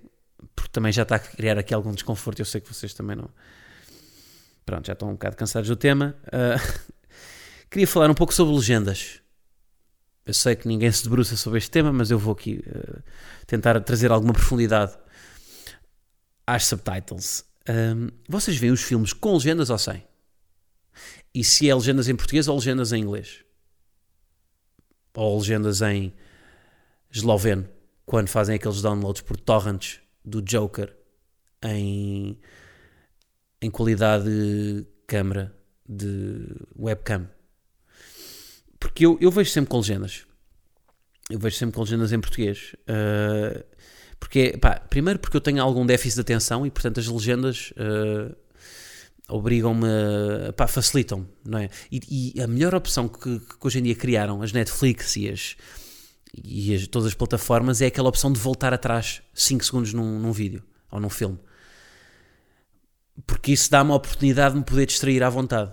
porque 0.54 0.70
também 0.70 0.92
já 0.92 1.02
está 1.02 1.16
a 1.16 1.18
criar 1.18 1.58
aqui 1.58 1.74
algum 1.74 1.92
desconforto. 1.92 2.40
Eu 2.40 2.44
sei 2.44 2.60
que 2.60 2.72
vocês 2.72 2.94
também 2.94 3.16
não. 3.16 3.30
Pronto, 4.64 4.86
já 4.86 4.92
estão 4.92 5.08
um 5.08 5.12
bocado 5.12 5.36
cansados 5.36 5.68
do 5.68 5.76
tema. 5.76 6.14
Uh, 6.26 6.92
queria 7.70 7.86
falar 7.86 8.10
um 8.10 8.14
pouco 8.14 8.32
sobre 8.32 8.54
legendas. 8.54 9.20
Eu 10.24 10.34
sei 10.34 10.54
que 10.54 10.68
ninguém 10.68 10.92
se 10.92 11.02
debruça 11.02 11.36
sobre 11.36 11.58
este 11.58 11.70
tema, 11.70 11.92
mas 11.92 12.10
eu 12.10 12.18
vou 12.18 12.32
aqui 12.32 12.62
uh, 12.66 13.02
tentar 13.46 13.80
trazer 13.80 14.12
alguma 14.12 14.32
profundidade 14.32 14.96
às 16.46 16.66
subtitles. 16.66 17.44
Um, 17.68 18.08
vocês 18.28 18.56
veem 18.56 18.72
os 18.72 18.82
filmes 18.82 19.12
com 19.12 19.34
legendas 19.34 19.70
ou 19.70 19.78
sem? 19.78 20.04
E 21.34 21.42
se 21.42 21.68
é 21.68 21.74
legendas 21.74 22.08
em 22.08 22.14
português 22.14 22.46
ou 22.48 22.56
legendas 22.56 22.92
em 22.92 23.00
inglês? 23.00 23.44
ou 25.14 25.38
legendas 25.38 25.82
em 25.82 26.12
esloveno, 27.10 27.68
quando 28.10 28.26
fazem 28.26 28.56
aqueles 28.56 28.82
downloads 28.82 29.22
por 29.22 29.36
torrents 29.36 30.00
do 30.24 30.42
Joker 30.42 30.92
em, 31.62 32.36
em 33.62 33.70
qualidade 33.70 34.24
de 34.24 34.84
câmera 35.06 35.54
de 35.88 36.44
webcam. 36.76 37.30
Porque 38.80 39.06
eu, 39.06 39.16
eu 39.20 39.30
vejo 39.30 39.50
sempre 39.50 39.70
com 39.70 39.76
legendas. 39.76 40.26
Eu 41.30 41.38
vejo 41.38 41.54
sempre 41.54 41.76
com 41.76 41.82
legendas 41.82 42.12
em 42.12 42.20
português. 42.20 42.74
Uh, 42.80 43.62
porque, 44.18 44.58
pá, 44.60 44.80
primeiro 44.80 45.20
porque 45.20 45.36
eu 45.36 45.40
tenho 45.40 45.62
algum 45.62 45.86
déficit 45.86 46.16
de 46.16 46.22
atenção 46.22 46.66
e, 46.66 46.70
portanto, 46.72 46.98
as 46.98 47.06
legendas 47.06 47.72
uh, 47.76 48.36
obrigam-me, 49.28 49.86
pá, 50.56 50.66
facilitam, 50.66 51.28
não 51.44 51.60
é? 51.60 51.70
E, 51.92 52.34
e 52.34 52.42
a 52.42 52.48
melhor 52.48 52.74
opção 52.74 53.06
que, 53.06 53.38
que, 53.38 53.54
hoje 53.62 53.78
em 53.78 53.84
dia 53.84 53.94
criaram 53.94 54.42
as 54.42 54.52
Netflix 54.52 55.14
e 55.14 55.28
as, 55.28 55.56
e 56.34 56.74
as, 56.74 56.86
todas 56.86 57.08
as 57.08 57.14
plataformas 57.14 57.80
é 57.80 57.86
aquela 57.86 58.08
opção 58.08 58.32
de 58.32 58.38
voltar 58.38 58.72
atrás 58.72 59.22
5 59.34 59.64
segundos 59.64 59.92
num, 59.92 60.18
num 60.18 60.32
vídeo 60.32 60.62
ou 60.90 61.00
num 61.00 61.10
filme. 61.10 61.38
Porque 63.26 63.52
isso 63.52 63.70
dá-me 63.70 63.90
a 63.90 63.94
oportunidade 63.94 64.54
de 64.54 64.60
me 64.60 64.64
poder 64.64 64.86
distrair 64.86 65.22
à 65.22 65.28
vontade 65.28 65.72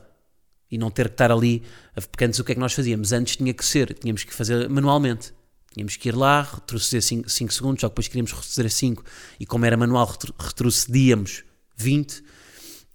e 0.69 0.77
não 0.77 0.91
ter 0.91 1.07
que 1.07 1.13
estar 1.13 1.31
ali. 1.31 1.63
Porque 2.11 2.25
antes 2.25 2.39
o 2.39 2.43
que 2.43 2.51
é 2.51 2.55
que 2.55 2.61
nós 2.61 2.73
fazíamos? 2.73 3.11
Antes 3.11 3.37
tinha 3.37 3.53
que 3.53 3.65
ser, 3.65 3.93
tínhamos 3.93 4.23
que 4.23 4.33
fazer 4.33 4.69
manualmente. 4.69 5.33
Tínhamos 5.73 5.95
que 5.95 6.09
ir 6.09 6.15
lá, 6.15 6.41
retroceder 6.41 7.03
5 7.27 7.53
segundos, 7.53 7.81
só 7.81 7.87
que 7.87 7.93
depois 7.93 8.07
queríamos 8.07 8.31
retroceder 8.31 8.71
5 8.71 9.03
e 9.39 9.45
como 9.45 9.63
era 9.63 9.77
manual, 9.77 10.11
retrocedíamos 10.39 11.43
20 11.75 12.23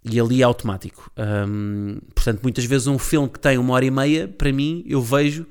e 0.03 0.19
ali 0.19 0.41
é 0.41 0.43
automático. 0.43 1.09
Um, 1.17 1.99
portanto, 2.13 2.41
muitas 2.43 2.65
vezes 2.65 2.87
um 2.87 2.99
filme 2.99 3.29
que 3.29 3.39
tem 3.39 3.57
uma 3.57 3.73
hora 3.73 3.85
e 3.85 3.91
meia, 3.91 4.27
para 4.27 4.51
mim, 4.51 4.83
eu 4.85 5.01
vejo, 5.01 5.47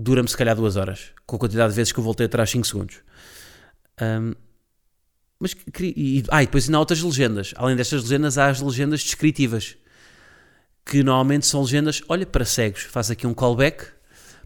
dura-me 0.00 0.28
se 0.28 0.36
calhar 0.36 0.56
duas 0.56 0.76
horas, 0.76 1.12
com 1.26 1.36
a 1.36 1.38
quantidade 1.38 1.70
de 1.70 1.76
vezes 1.76 1.92
que 1.92 1.98
eu 1.98 2.04
voltei 2.04 2.26
atrás 2.26 2.50
5 2.50 2.66
segundos. 2.66 2.96
Um, 4.00 4.34
mas, 5.38 5.54
e, 5.80 6.22
ah, 6.30 6.42
e 6.42 6.46
depois 6.46 6.64
ainda 6.64 6.76
há 6.76 6.80
outras 6.80 7.00
legendas. 7.02 7.54
Além 7.56 7.76
destas 7.76 8.02
legendas, 8.02 8.36
há 8.36 8.48
as 8.48 8.60
legendas 8.60 9.02
descritivas, 9.02 9.76
que 10.84 11.02
normalmente 11.02 11.46
são 11.46 11.62
legendas, 11.62 12.02
olha, 12.08 12.26
para 12.26 12.44
cegos. 12.44 12.82
Faz 12.82 13.10
aqui 13.10 13.26
um 13.26 13.34
callback 13.34 13.86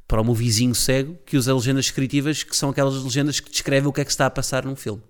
para 0.07 0.21
o 0.21 0.25
meu 0.25 0.35
vizinho 0.35 0.75
cego, 0.75 1.19
que 1.25 1.37
usa 1.37 1.55
legendas 1.55 1.87
descritivas, 1.87 2.43
que 2.43 2.57
são 2.57 2.71
aquelas 2.71 3.03
legendas 3.03 3.41
que 3.41 3.51
descrevem 3.51 3.89
o 3.89 3.93
que 3.93 4.01
é 4.01 4.05
que 4.05 4.11
está 4.11 4.27
a 4.27 4.31
passar 4.31 4.65
num 4.65 4.77
filme. 4.77 5.03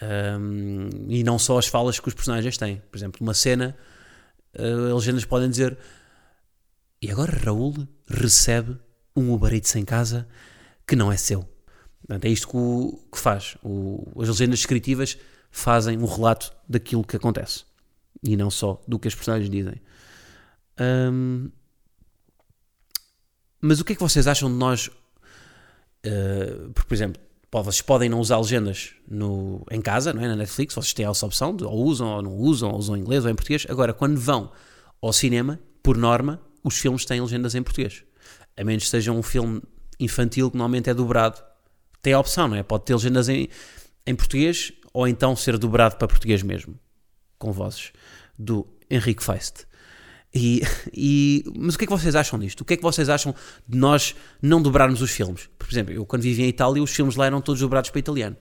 Um, 0.00 0.90
e 1.08 1.24
não 1.24 1.38
só 1.38 1.58
as 1.58 1.66
falas 1.66 1.98
que 1.98 2.06
os 2.06 2.14
personagens 2.14 2.56
têm. 2.58 2.82
Por 2.90 2.98
exemplo, 2.98 3.18
uma 3.22 3.34
cena, 3.34 3.76
uh, 4.58 4.88
as 4.88 5.04
legendas 5.04 5.24
podem 5.24 5.48
dizer: 5.48 5.76
E 7.00 7.10
agora 7.10 7.32
Raul 7.44 7.88
recebe 8.06 8.76
um 9.16 9.32
Uber 9.32 9.52
Eats 9.54 9.74
em 9.74 9.84
casa 9.84 10.28
que 10.86 10.94
não 10.94 11.10
é 11.10 11.16
seu. 11.16 11.48
Portanto, 12.00 12.24
é 12.24 12.28
isto 12.28 12.48
que, 12.48 12.56
o, 12.56 13.00
que 13.10 13.18
faz. 13.18 13.56
O, 13.62 14.06
as 14.20 14.28
legendas 14.28 14.60
descritivas 14.60 15.18
fazem 15.50 15.98
um 15.98 16.06
relato 16.06 16.52
daquilo 16.68 17.02
que 17.02 17.16
acontece 17.16 17.64
e 18.22 18.36
não 18.36 18.50
só 18.50 18.80
do 18.86 18.98
que 18.98 19.08
as 19.08 19.14
personagens 19.14 19.50
dizem. 19.50 19.80
Um, 20.78 21.50
mas 23.60 23.80
o 23.80 23.84
que 23.84 23.94
é 23.94 23.96
que 23.96 24.02
vocês 24.02 24.26
acham 24.26 24.48
de 24.50 24.56
nós? 24.56 24.88
Uh, 26.06 26.70
por 26.72 26.94
exemplo, 26.94 27.20
vocês 27.50 27.80
podem 27.80 28.08
não 28.08 28.20
usar 28.20 28.38
legendas 28.38 28.92
no, 29.08 29.64
em 29.70 29.80
casa, 29.80 30.12
não 30.12 30.22
é? 30.22 30.28
na 30.28 30.36
Netflix, 30.36 30.74
vocês 30.74 30.92
têm 30.92 31.06
essa 31.06 31.24
opção 31.24 31.56
de 31.56 31.64
ou 31.64 31.84
usam 31.84 32.08
ou 32.08 32.22
não 32.22 32.36
usam, 32.36 32.70
ou 32.70 32.78
usam 32.78 32.96
em 32.96 33.00
inglês 33.00 33.24
ou 33.24 33.30
em 33.30 33.34
português. 33.34 33.66
Agora, 33.68 33.92
quando 33.92 34.18
vão 34.20 34.52
ao 35.00 35.12
cinema, 35.12 35.58
por 35.82 35.96
norma, 35.96 36.40
os 36.62 36.78
filmes 36.78 37.04
têm 37.04 37.20
legendas 37.20 37.54
em 37.54 37.62
português. 37.62 38.04
A 38.56 38.64
menos 38.64 38.84
que 38.84 38.90
seja 38.90 39.12
um 39.12 39.22
filme 39.22 39.62
infantil 39.98 40.50
que 40.50 40.56
normalmente 40.56 40.90
é 40.90 40.94
dobrado. 40.94 41.42
Tem 42.02 42.12
a 42.12 42.20
opção, 42.20 42.48
não 42.48 42.56
é? 42.56 42.62
Pode 42.62 42.84
ter 42.84 42.94
legendas 42.94 43.28
em, 43.28 43.48
em 44.06 44.14
português 44.14 44.72
ou 44.92 45.06
então 45.06 45.36
ser 45.36 45.58
dobrado 45.58 45.96
para 45.96 46.08
português 46.08 46.42
mesmo, 46.42 46.78
com 47.38 47.52
vozes 47.52 47.92
do 48.38 48.66
Henrique 48.90 49.22
Feist. 49.22 49.66
E, 50.34 50.62
e, 50.92 51.44
mas 51.56 51.74
o 51.74 51.78
que 51.78 51.84
é 51.84 51.86
que 51.86 51.92
vocês 51.92 52.14
acham 52.14 52.38
disto? 52.38 52.60
O 52.60 52.64
que 52.64 52.74
é 52.74 52.76
que 52.76 52.82
vocês 52.82 53.08
acham 53.08 53.34
de 53.68 53.76
nós 53.76 54.14
não 54.40 54.60
dobrarmos 54.60 55.02
os 55.02 55.10
filmes? 55.10 55.48
Por 55.58 55.68
exemplo, 55.70 55.92
eu 55.92 56.04
quando 56.06 56.22
vivia 56.22 56.44
em 56.44 56.48
Itália, 56.48 56.82
os 56.82 56.90
filmes 56.90 57.16
lá 57.16 57.26
eram 57.26 57.40
todos 57.40 57.60
dobrados 57.60 57.90
para 57.90 57.98
italiano. 57.98 58.36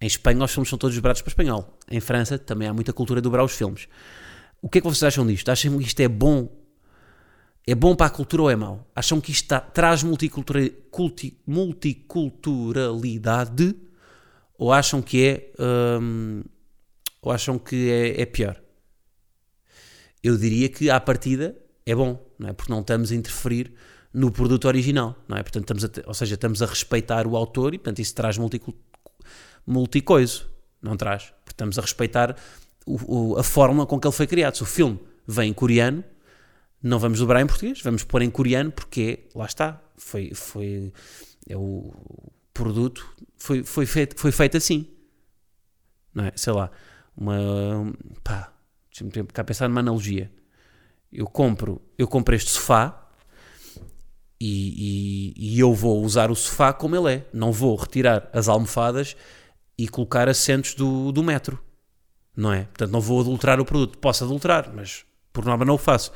Em 0.00 0.06
Espanha, 0.06 0.44
os 0.44 0.52
filmes 0.52 0.68
são 0.68 0.78
todos 0.78 0.96
dobrados 0.96 1.22
para 1.22 1.30
espanhol. 1.30 1.78
Em 1.88 2.00
França, 2.00 2.36
também 2.38 2.66
há 2.66 2.74
muita 2.74 2.92
cultura 2.92 3.20
de 3.20 3.22
dobrar 3.22 3.44
os 3.44 3.52
filmes. 3.52 3.86
O 4.60 4.68
que 4.68 4.78
é 4.78 4.80
que 4.80 4.86
vocês 4.86 5.02
acham 5.04 5.24
disto? 5.26 5.48
Acham 5.48 5.78
que 5.78 5.84
isto 5.84 6.00
é 6.00 6.08
bom? 6.08 6.48
É 7.66 7.74
bom 7.74 7.94
para 7.94 8.06
a 8.06 8.10
cultura 8.10 8.42
ou 8.42 8.50
é 8.50 8.56
mau? 8.56 8.90
Acham 8.94 9.20
que 9.20 9.30
isto 9.30 9.44
está, 9.44 9.60
traz 9.60 10.02
multicultura, 10.02 10.60
multiculturalidade? 11.46 13.76
Ou 14.58 14.72
acham 14.72 15.00
que 15.00 15.24
é. 15.24 15.52
Hum, 16.00 16.42
ou 17.20 17.30
acham 17.30 17.58
que 17.58 17.90
é, 17.90 18.22
é 18.22 18.26
pior? 18.26 18.62
eu 20.22 20.36
diria 20.36 20.68
que 20.68 20.88
à 20.88 21.00
partida 21.00 21.56
é 21.84 21.94
bom, 21.94 22.24
não 22.38 22.50
é? 22.50 22.52
Porque 22.52 22.70
não 22.70 22.80
estamos 22.80 23.10
a 23.10 23.14
interferir 23.14 23.72
no 24.14 24.30
produto 24.30 24.66
original, 24.66 25.16
não 25.26 25.36
é? 25.36 25.42
Portanto, 25.42 25.64
estamos 25.64 25.84
a, 25.84 25.88
ou 26.06 26.14
seja, 26.14 26.34
estamos 26.34 26.62
a 26.62 26.66
respeitar 26.66 27.26
o 27.26 27.36
autor 27.36 27.74
e, 27.74 27.78
portanto, 27.78 27.98
isso 27.98 28.14
traz 28.14 28.38
multicoisa, 29.66 30.42
não 30.80 30.96
traz? 30.96 31.32
Porque 31.44 31.54
estamos 31.54 31.78
a 31.78 31.82
respeitar 31.82 32.36
o, 32.86 33.32
o, 33.32 33.38
a 33.38 33.42
forma 33.42 33.84
com 33.84 33.98
que 33.98 34.06
ele 34.06 34.14
foi 34.14 34.26
criado. 34.26 34.56
Se 34.56 34.62
o 34.62 34.66
filme 34.66 35.00
vem 35.26 35.50
em 35.50 35.52
coreano, 35.52 36.04
não 36.82 36.98
vamos 36.98 37.18
dobrar 37.18 37.40
em 37.40 37.46
português, 37.46 37.80
vamos 37.82 38.04
pôr 38.04 38.22
em 38.22 38.30
coreano 38.30 38.72
porque, 38.72 39.28
lá 39.34 39.46
está, 39.46 39.80
foi, 39.96 40.32
foi 40.34 40.92
é 41.48 41.56
o 41.56 41.92
produto 42.52 43.06
foi, 43.36 43.62
foi, 43.62 43.86
feito, 43.86 44.18
foi 44.18 44.32
feito 44.32 44.56
assim, 44.56 44.86
não 46.14 46.24
é? 46.24 46.32
Sei 46.36 46.52
lá, 46.52 46.70
uma, 47.16 47.92
pá, 48.22 48.52
Deixa-me 48.92 49.10
cá 49.28 49.42
pensar 49.42 49.68
numa 49.68 49.80
analogia. 49.80 50.30
Eu 51.10 51.26
compro, 51.26 51.80
eu 51.96 52.06
compro 52.06 52.34
este 52.34 52.50
sofá 52.50 53.10
e, 54.38 55.32
e, 55.38 55.54
e, 55.54 55.60
eu 55.60 55.72
vou 55.72 56.02
usar 56.02 56.30
o 56.30 56.36
sofá 56.36 56.72
como 56.72 56.94
ele 56.94 57.14
é. 57.14 57.26
Não 57.32 57.50
vou 57.52 57.74
retirar 57.74 58.28
as 58.34 58.48
almofadas 58.48 59.16
e 59.78 59.88
colocar 59.88 60.28
assentos 60.28 60.74
do, 60.74 61.10
do 61.10 61.22
metro. 61.22 61.58
Não 62.36 62.52
é? 62.52 62.64
Portanto, 62.64 62.90
não 62.90 63.00
vou 63.00 63.20
adulterar 63.20 63.60
o 63.60 63.64
produto. 63.64 63.98
Posso 63.98 64.24
adulterar, 64.24 64.70
mas 64.74 65.06
por 65.32 65.44
norma 65.44 65.64
não 65.64 65.74
o 65.74 65.78
faço. 65.78 66.12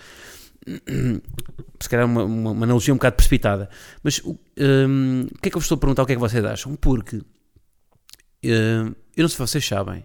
Se 1.81 1.89
calhar 1.89 2.07
uma, 2.07 2.25
uma, 2.25 2.51
uma 2.53 2.65
analogia 2.65 2.93
um 2.93 2.97
bocado 2.97 3.17
precipitada. 3.17 3.69
Mas 4.03 4.21
um, 4.25 5.27
o 5.31 5.39
que 5.41 5.49
é 5.49 5.51
que 5.51 5.57
eu 5.57 5.61
vos 5.61 5.65
estou 5.65 5.77
a 5.77 5.79
perguntar? 5.79 6.03
O 6.03 6.07
que 6.07 6.13
é 6.13 6.17
que 6.17 6.21
vocês 6.21 6.45
acham? 6.45 6.75
Porque 6.77 7.17
um, 7.17 8.95
eu 9.17 9.23
não 9.23 9.29
sei 9.29 9.37
se 9.37 9.39
vocês 9.39 9.67
sabem, 9.67 10.05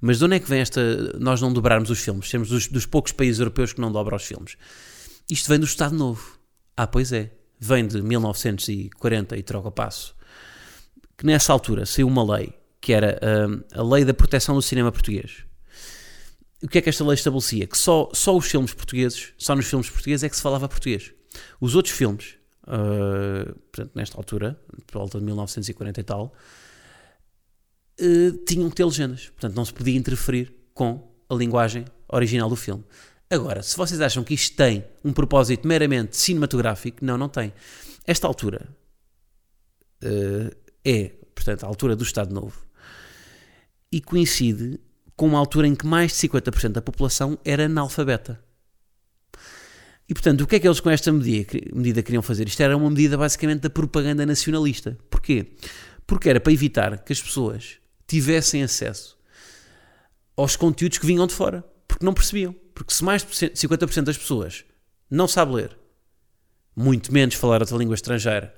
mas 0.00 0.18
de 0.18 0.24
onde 0.24 0.36
é 0.36 0.40
que 0.40 0.48
vem 0.48 0.60
esta. 0.60 0.80
Nós 1.18 1.40
não 1.40 1.52
dobrarmos 1.52 1.90
os 1.90 1.98
filmes? 1.98 2.28
Sermos 2.28 2.48
dos, 2.48 2.68
dos 2.68 2.86
poucos 2.86 3.12
países 3.12 3.38
europeus 3.38 3.72
que 3.72 3.80
não 3.80 3.92
dobram 3.92 4.16
os 4.16 4.24
filmes. 4.24 4.56
Isto 5.30 5.48
vem 5.48 5.58
do 5.58 5.66
Estado 5.66 5.94
Novo. 5.94 6.38
Ah, 6.76 6.86
pois 6.86 7.12
é. 7.12 7.32
Vem 7.58 7.86
de 7.86 8.00
1940 8.00 9.36
e 9.36 9.42
troca 9.42 9.70
passo. 9.70 10.14
Que 11.18 11.26
nessa 11.26 11.52
altura 11.52 11.84
saiu 11.84 12.08
uma 12.08 12.24
lei 12.36 12.54
que 12.80 12.92
era 12.92 13.20
hum, 13.48 13.62
a 13.72 13.82
Lei 13.82 14.04
da 14.04 14.14
Proteção 14.14 14.54
do 14.54 14.62
Cinema 14.62 14.90
Português. 14.90 15.44
O 16.62 16.68
que 16.68 16.78
é 16.78 16.82
que 16.82 16.88
esta 16.88 17.04
lei 17.04 17.14
estabelecia? 17.14 17.66
Que 17.66 17.78
só, 17.78 18.10
só 18.12 18.36
os 18.36 18.46
filmes 18.46 18.74
portugueses, 18.74 19.32
só 19.38 19.54
nos 19.54 19.66
filmes 19.66 19.88
portugueses 19.88 20.24
é 20.24 20.28
que 20.28 20.36
se 20.36 20.42
falava 20.42 20.68
português. 20.68 21.12
Os 21.60 21.74
outros 21.74 21.94
filmes, 21.94 22.36
uh, 22.64 23.54
portanto, 23.72 23.92
nesta 23.94 24.16
altura, 24.16 24.60
por 24.86 24.98
volta 24.98 25.18
de 25.18 25.24
1940 25.24 26.00
e 26.00 26.04
tal, 26.04 26.34
uh, 28.00 28.32
tinham 28.44 28.68
que 28.68 28.76
ter 28.76 28.84
legendas. 28.84 29.28
Portanto, 29.30 29.54
não 29.54 29.64
se 29.64 29.72
podia 29.72 29.96
interferir 29.96 30.54
com 30.74 31.10
a 31.28 31.34
linguagem 31.34 31.86
original 32.08 32.48
do 32.48 32.56
filme. 32.56 32.84
Agora, 33.30 33.62
se 33.62 33.76
vocês 33.76 34.00
acham 34.00 34.22
que 34.22 34.34
isto 34.34 34.56
tem 34.56 34.84
um 35.04 35.12
propósito 35.12 35.66
meramente 35.66 36.16
cinematográfico, 36.16 37.04
não, 37.04 37.16
não 37.16 37.28
tem. 37.28 37.54
Esta 38.06 38.26
altura 38.26 38.68
uh, 40.02 40.56
é, 40.84 41.10
portanto, 41.34 41.64
a 41.64 41.66
altura 41.66 41.96
do 41.96 42.02
Estado 42.02 42.34
Novo 42.34 42.66
e 43.92 44.00
coincide 44.00 44.80
com 45.20 45.26
uma 45.26 45.38
altura 45.38 45.66
em 45.66 45.74
que 45.74 45.84
mais 45.84 46.12
de 46.12 46.28
50% 46.28 46.70
da 46.70 46.80
população 46.80 47.38
era 47.44 47.66
analfabeta. 47.66 48.42
E, 50.08 50.14
portanto, 50.14 50.40
o 50.40 50.46
que 50.46 50.56
é 50.56 50.58
que 50.58 50.66
eles 50.66 50.80
com 50.80 50.88
esta 50.88 51.12
medida, 51.12 51.58
medida 51.74 52.02
queriam 52.02 52.22
fazer? 52.22 52.48
Isto 52.48 52.62
era 52.62 52.74
uma 52.74 52.88
medida 52.88 53.18
basicamente 53.18 53.60
da 53.60 53.68
propaganda 53.68 54.24
nacionalista. 54.24 54.96
Porquê? 55.10 55.56
Porque 56.06 56.30
era 56.30 56.40
para 56.40 56.54
evitar 56.54 57.04
que 57.04 57.12
as 57.12 57.20
pessoas 57.20 57.76
tivessem 58.06 58.62
acesso 58.62 59.18
aos 60.34 60.56
conteúdos 60.56 60.96
que 60.96 61.04
vinham 61.04 61.26
de 61.26 61.34
fora, 61.34 61.62
porque 61.86 62.02
não 62.02 62.14
percebiam. 62.14 62.54
Porque 62.74 62.94
se 62.94 63.04
mais 63.04 63.22
de 63.22 63.28
50% 63.28 64.04
das 64.04 64.16
pessoas 64.16 64.64
não 65.10 65.28
sabe 65.28 65.52
ler, 65.52 65.76
muito 66.74 67.12
menos 67.12 67.34
falar 67.34 67.60
outra 67.60 67.76
língua 67.76 67.94
estrangeira, 67.94 68.54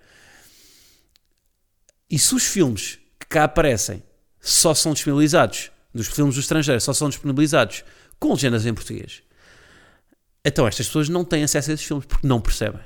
e 2.09 2.21
se 2.21 2.33
os 2.37 2.47
filmes 2.47 3.00
que 3.19 3.26
cá 3.26 3.42
aparecem 3.42 4.00
só 4.38 4.73
são 4.75 4.92
disponibilizados, 4.92 5.73
dos 5.95 6.09
filmes 6.09 6.35
do 6.35 6.41
estrangeiro 6.41 6.81
só 6.81 6.93
são 6.93 7.09
disponibilizados 7.09 7.85
com 8.19 8.33
legendas 8.33 8.67
em 8.67 8.75
português, 8.75 9.23
então 10.45 10.67
estas 10.67 10.87
pessoas 10.87 11.09
não 11.09 11.25
têm 11.25 11.45
acesso 11.45 11.71
a 11.71 11.75
esses 11.75 11.87
filmes 11.87 12.07
porque 12.07 12.27
não 12.27 12.41
percebem. 12.41 12.81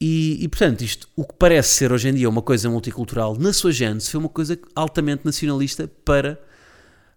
E, 0.00 0.44
e, 0.44 0.48
portanto, 0.48 0.82
isto, 0.82 1.08
o 1.16 1.24
que 1.24 1.34
parece 1.38 1.70
ser 1.70 1.90
hoje 1.90 2.08
em 2.08 2.14
dia 2.14 2.28
uma 2.28 2.42
coisa 2.42 2.68
multicultural, 2.68 3.36
na 3.36 3.52
sua 3.52 3.72
gênese, 3.72 4.10
foi 4.10 4.20
uma 4.20 4.28
coisa 4.28 4.58
altamente 4.74 5.24
nacionalista 5.24 5.88
para, 6.04 6.38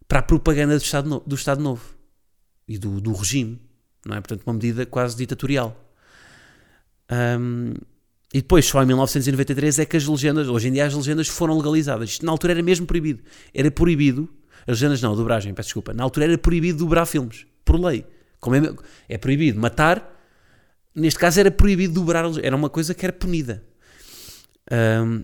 para 0.07 0.19
a 0.19 0.23
propaganda 0.23 0.77
do 0.77 0.81
Estado, 0.81 1.09
no, 1.09 1.19
do 1.19 1.35
Estado 1.35 1.61
Novo 1.61 1.93
e 2.67 2.77
do, 2.77 3.01
do 3.01 3.11
regime, 3.11 3.59
não 4.05 4.15
é? 4.15 4.21
Portanto, 4.21 4.43
uma 4.45 4.53
medida 4.53 4.85
quase 4.85 5.17
ditatorial. 5.17 5.75
Um, 7.11 7.73
e 8.33 8.41
depois, 8.41 8.65
só 8.65 8.83
em 8.83 8.85
1993, 8.85 9.79
é 9.79 9.85
que 9.85 9.97
as 9.97 10.05
legendas, 10.05 10.47
hoje 10.47 10.67
em 10.67 10.71
dia, 10.71 10.85
as 10.85 10.93
legendas 10.93 11.27
foram 11.27 11.57
legalizadas. 11.57 12.09
Isto 12.09 12.25
na 12.25 12.31
altura 12.31 12.53
era 12.53 12.61
mesmo 12.61 12.85
proibido. 12.85 13.23
Era 13.53 13.71
proibido, 13.71 14.29
as 14.67 14.79
legendas 14.79 15.01
não, 15.01 15.15
dobragem, 15.15 15.53
peço 15.53 15.67
desculpa. 15.67 15.93
Na 15.93 16.03
altura 16.03 16.27
era 16.27 16.37
proibido 16.37 16.77
dobrar 16.77 17.07
filmes, 17.07 17.47
por 17.65 17.79
lei. 17.79 18.05
Como 18.39 18.55
é, 18.55 18.73
é 19.09 19.17
proibido 19.17 19.59
matar, 19.59 20.15
neste 20.93 21.19
caso 21.19 21.39
era 21.39 21.49
proibido 21.49 21.95
dobrar, 21.95 22.25
era 22.43 22.55
uma 22.55 22.69
coisa 22.69 22.93
que 22.93 23.03
era 23.03 23.11
punida. 23.11 23.63
Um, 24.71 25.23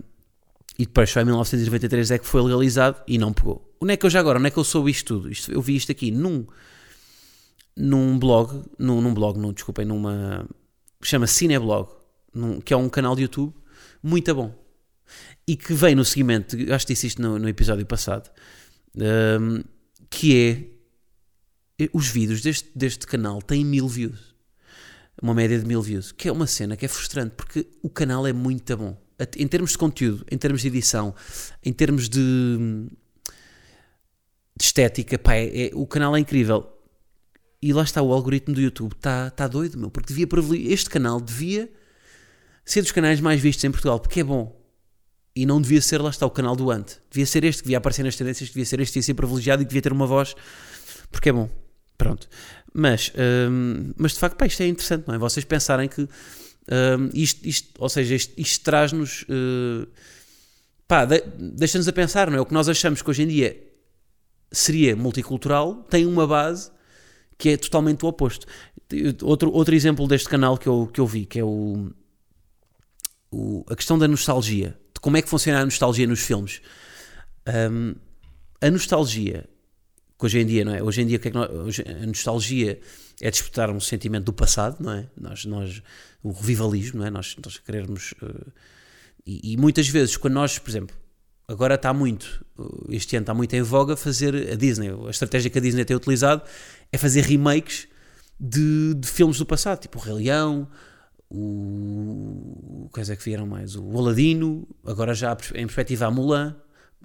e 0.77 0.85
depois, 0.85 1.09
só 1.09 1.21
em 1.21 1.25
1993 1.25 2.11
é 2.11 2.17
que 2.17 2.25
foi 2.25 2.41
legalizado 2.41 2.97
e 3.07 3.19
não 3.19 3.31
pegou. 3.31 3.71
Onde 3.79 3.93
é 3.93 3.97
que 3.97 4.05
eu 4.05 4.09
já 4.09 4.19
agora, 4.19 4.39
onde 4.39 4.47
é 4.47 4.51
que 4.51 4.57
eu 4.57 4.63
soube 4.63 4.89
isto 4.89 5.13
tudo? 5.13 5.31
Isto, 5.31 5.51
eu 5.51 5.61
vi 5.61 5.75
isto 5.75 5.91
aqui 5.91 6.09
num, 6.09 6.45
num 7.77 8.17
blog, 8.17 8.63
num, 8.79 8.99
num 8.99 9.13
blog, 9.13 9.37
não, 9.37 9.53
desculpem, 9.53 9.85
numa. 9.85 10.47
chama 11.03 11.27
Cineblog 11.27 11.94
num, 12.35 12.59
que 12.61 12.73
é 12.73 12.77
um 12.77 12.89
canal 12.89 13.15
de 13.15 13.23
YouTube 13.23 13.53
muito 14.03 14.33
bom. 14.35 14.53
E 15.47 15.55
que 15.55 15.73
vem 15.73 15.95
no 15.95 16.03
seguimento, 16.03 16.55
acho 16.73 16.85
que 16.85 16.93
disse 16.93 17.07
isto 17.07 17.21
no, 17.21 17.39
no 17.39 17.47
episódio 17.47 17.85
passado, 17.85 18.29
um, 18.95 19.63
que 20.09 20.69
é 21.79 21.89
os 21.93 22.07
vídeos 22.07 22.41
deste, 22.41 22.69
deste 22.75 23.05
canal 23.05 23.41
têm 23.41 23.65
mil 23.65 23.87
views. 23.87 24.35
Uma 25.21 25.33
média 25.33 25.57
de 25.57 25.65
mil 25.65 25.81
views. 25.81 26.11
Que 26.11 26.27
é 26.27 26.31
uma 26.31 26.47
cena 26.47 26.75
que 26.75 26.85
é 26.85 26.87
frustrante 26.87 27.35
porque 27.35 27.67
o 27.81 27.89
canal 27.89 28.25
é 28.25 28.33
muito 28.33 28.75
bom. 28.77 28.97
Em 29.37 29.47
termos 29.47 29.71
de 29.71 29.77
conteúdo, 29.77 30.25
em 30.29 30.37
termos 30.37 30.61
de 30.61 30.67
edição, 30.67 31.15
em 31.63 31.71
termos 31.71 32.09
de, 32.09 32.19
de 34.57 34.65
estética, 34.65 35.17
pá, 35.17 35.35
é, 35.35 35.67
é, 35.67 35.71
o 35.73 35.87
canal 35.87 36.15
é 36.15 36.19
incrível. 36.19 36.71
E 37.61 37.71
lá 37.71 37.83
está 37.83 38.01
o 38.01 38.11
algoritmo 38.13 38.53
do 38.53 38.61
YouTube, 38.61 38.91
está 38.93 39.29
tá 39.29 39.47
doido, 39.47 39.77
meu, 39.77 39.89
porque 39.89 40.13
devia 40.13 40.27
este 40.71 40.89
canal 40.89 41.19
devia 41.21 41.71
ser 42.65 42.81
dos 42.81 42.91
canais 42.91 43.21
mais 43.21 43.39
vistos 43.39 43.63
em 43.63 43.71
Portugal, 43.71 43.99
porque 43.99 44.21
é 44.21 44.23
bom. 44.23 44.59
E 45.35 45.45
não 45.45 45.61
devia 45.61 45.81
ser, 45.81 46.01
lá 46.01 46.09
está, 46.09 46.25
o 46.25 46.31
canal 46.31 46.55
do 46.55 46.71
Ante. 46.71 46.97
Devia 47.11 47.25
ser 47.25 47.43
este 47.43 47.61
que 47.61 47.67
devia 47.67 47.77
aparecer 47.77 48.03
nas 48.03 48.15
tendências, 48.15 48.49
devia 48.49 48.65
ser 48.65 48.79
este 48.79 48.93
que 48.93 48.99
devia 48.99 49.05
ser 49.05 49.13
privilegiado 49.13 49.61
e 49.61 49.65
que 49.65 49.69
devia 49.69 49.81
ter 49.81 49.91
uma 49.91 50.07
voz, 50.07 50.33
porque 51.11 51.29
é 51.29 51.33
bom. 51.33 51.49
Pronto. 51.97 52.27
Mas, 52.73 53.11
hum, 53.49 53.93
mas 53.97 54.13
de 54.13 54.19
facto, 54.19 54.37
pá, 54.37 54.45
isto 54.45 54.61
é 54.63 54.67
interessante, 54.67 55.07
não 55.07 55.15
é? 55.15 55.17
Vocês 55.17 55.45
pensarem 55.45 55.87
que 55.87 56.01
hum, 56.01 57.09
isto, 57.13 57.47
isto, 57.47 57.69
ou 57.77 57.89
seja, 57.89 58.15
isto, 58.15 58.33
isto 58.37 58.63
traz-nos, 58.63 59.23
uh, 59.23 59.87
pá, 60.87 61.05
de, 61.05 61.21
deixa-nos 61.37 61.87
a 61.87 61.93
pensar, 61.93 62.29
não 62.29 62.37
é? 62.37 62.41
O 62.41 62.45
que 62.45 62.53
nós 62.53 62.67
achamos 62.67 63.01
que 63.01 63.09
hoje 63.09 63.23
em 63.23 63.27
dia 63.27 63.61
seria 64.51 64.95
multicultural 64.95 65.83
tem 65.89 66.05
uma 66.05 66.25
base 66.25 66.71
que 67.37 67.49
é 67.49 67.57
totalmente 67.57 68.05
o 68.05 68.07
oposto. 68.07 68.47
Outro, 69.23 69.51
outro 69.51 69.75
exemplo 69.75 70.07
deste 70.07 70.29
canal 70.29 70.57
que 70.57 70.67
eu, 70.67 70.89
que 70.93 71.01
eu 71.01 71.07
vi, 71.07 71.25
que 71.25 71.39
é 71.39 71.43
o 71.43 71.91
o, 73.35 73.65
a 73.69 73.75
questão 73.75 73.97
da 73.99 74.07
nostalgia, 74.07 74.77
de 74.93 74.99
como 75.01 75.17
é 75.17 75.21
que 75.21 75.27
funciona 75.27 75.59
a 75.59 75.65
nostalgia 75.65 76.07
nos 76.07 76.21
filmes. 76.21 76.61
Um, 77.47 77.95
a 78.61 78.71
nostalgia, 78.71 79.45
que 80.17 80.25
hoje 80.25 80.39
em 80.39 80.45
dia, 80.45 80.63
não 80.63 80.73
é? 80.73 80.81
Hoje 80.81 81.01
em 81.01 81.07
dia, 81.07 81.19
que 81.19 81.27
é 81.27 81.31
que 81.31 81.37
nós, 81.37 81.49
hoje, 81.51 81.83
a 81.85 82.05
nostalgia 82.05 82.79
é 83.21 83.29
despertar 83.29 83.69
um 83.69 83.79
sentimento 83.79 84.23
do 84.23 84.33
passado, 84.33 84.77
não 84.79 84.93
é? 84.93 85.05
Nós, 85.19 85.45
nós, 85.45 85.83
o 86.23 86.31
revivalismo, 86.31 86.99
não 86.99 87.07
é? 87.07 87.09
Nós, 87.09 87.35
nós 87.43 87.57
querermos. 87.57 88.13
Uh, 88.13 88.51
e, 89.25 89.53
e, 89.53 89.57
muitas 89.57 89.87
vezes, 89.89 90.15
quando 90.15 90.35
nós, 90.35 90.57
por 90.57 90.69
exemplo, 90.69 90.95
agora 91.47 91.75
está 91.75 91.91
muito, 91.93 92.45
este 92.89 93.17
ano 93.17 93.23
está 93.23 93.33
muito 93.33 93.53
em 93.53 93.61
voga 93.61 93.97
fazer 93.97 94.49
a 94.53 94.55
Disney, 94.55 94.89
a 94.89 95.09
estratégia 95.09 95.49
que 95.49 95.57
a 95.57 95.61
Disney 95.61 95.83
tem 95.83 95.95
utilizado 95.95 96.41
é 96.91 96.97
fazer 96.97 97.21
remakes 97.21 97.87
de, 98.39 98.93
de 98.93 99.07
filmes 99.07 99.37
do 99.39 99.45
passado, 99.45 99.81
tipo 99.81 99.99
o 99.99 100.01
Rei 100.01 100.13
Leão, 100.13 100.67
o. 101.35 102.89
Quais 102.91 103.09
é 103.09 103.15
que 103.15 103.23
vieram 103.23 103.45
mais? 103.45 103.75
O 103.75 103.97
Aladino, 103.97 104.67
agora 104.85 105.13
já 105.13 105.33
em 105.53 105.65
perspectiva 105.65 106.05
a 106.05 106.11
Mulan. 106.11 106.55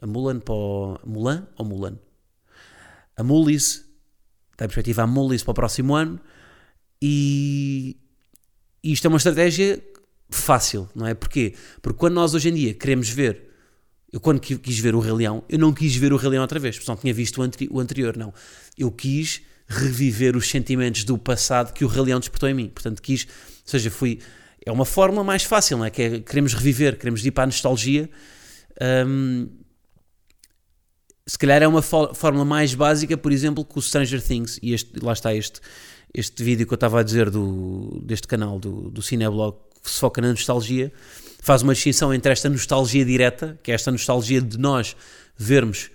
A 0.01 0.07
Mulan 0.07 0.41
para 0.41 0.55
o. 0.55 0.99
Mulan 1.05 1.47
ou 1.57 1.65
Mulan? 1.65 1.99
A 3.17 3.23
Mulis, 3.23 3.85
está 4.53 4.65
em 4.65 4.69
perspectiva 4.69 5.03
a 5.03 5.07
Mulis 5.07 5.43
para 5.43 5.53
o 5.53 5.55
próximo 5.55 5.95
ano. 5.95 6.21
E, 7.03 7.97
e 8.83 8.93
isto 8.93 9.07
é 9.07 9.09
uma 9.09 9.17
estratégia 9.17 9.83
fácil, 10.31 10.89
não 10.95 11.07
é? 11.07 11.15
Porquê? 11.15 11.55
Porque 11.83 11.99
quando 11.99 12.15
nós 12.15 12.35
hoje 12.35 12.49
em 12.49 12.55
dia 12.55 12.75
queremos 12.75 13.09
ver. 13.09 13.49
Eu, 14.13 14.19
quando 14.19 14.41
quis 14.41 14.79
ver 14.81 14.95
o 14.95 14.99
Rei 14.99 15.13
Leão, 15.13 15.45
eu 15.49 15.57
não 15.57 15.73
quis 15.73 15.95
ver 15.95 16.13
o 16.13 16.17
Rei 16.17 16.31
Leão 16.31 16.43
outra 16.43 16.59
vez, 16.59 16.77
porque 16.77 16.91
não 16.91 16.97
tinha 16.97 17.15
visto 17.15 17.39
o, 17.39 17.43
anteri 17.43 17.69
o 17.71 17.79
anterior, 17.79 18.17
não. 18.17 18.35
Eu 18.77 18.91
quis 18.91 19.41
reviver 19.69 20.37
os 20.37 20.49
sentimentos 20.49 21.05
do 21.05 21.17
passado 21.17 21.73
que 21.73 21.85
o 21.85 21.89
Rei 21.89 22.03
Leão 22.03 22.19
despertou 22.19 22.49
em 22.49 22.55
mim. 22.55 22.69
Portanto, 22.69 23.01
quis 23.01 23.29
seja, 23.71 23.91
fui. 23.91 24.19
É 24.65 24.71
uma 24.71 24.85
forma 24.85 25.25
mais 25.25 25.43
fácil, 25.43 25.79
não 25.79 25.85
é? 25.85 25.91
Que 25.91 26.03
é, 26.03 26.21
queremos 26.21 26.53
reviver, 26.55 26.97
queremos 26.97 27.25
ir 27.25 27.31
para 27.31 27.45
a 27.45 27.47
nostalgia. 27.47 28.11
Um, 29.07 29.49
se 31.27 31.39
calhar 31.39 31.63
é 31.63 31.69
uma 31.69 31.83
fórmula 31.83 32.45
mais 32.45 32.75
básica, 32.75 33.17
por 33.17 33.31
exemplo, 33.31 33.65
que 33.65 33.79
o 33.79 33.83
Stranger 33.83 34.21
Things, 34.21 34.59
e 34.63 34.75
este, 34.75 34.99
lá 35.01 35.13
está 35.13 35.35
este, 35.35 35.61
este 36.13 36.43
vídeo 36.43 36.67
que 36.67 36.73
eu 36.73 36.77
estava 36.77 37.01
a 37.01 37.03
dizer 37.03 37.31
do, 37.31 38.03
deste 38.05 38.27
canal, 38.27 38.59
do, 38.59 38.91
do 38.91 39.01
Cineblog, 39.01 39.57
que 39.83 39.91
se 39.91 40.01
foca 40.01 40.21
na 40.21 40.31
nostalgia, 40.31 40.93
faz 41.41 41.63
uma 41.63 41.73
distinção 41.73 42.13
entre 42.13 42.33
esta 42.33 42.49
nostalgia 42.49 43.05
direta, 43.05 43.59
que 43.63 43.71
é 43.71 43.75
esta 43.75 43.91
nostalgia 43.91 44.41
de 44.41 44.59
nós 44.59 44.97
vermos 45.37 45.91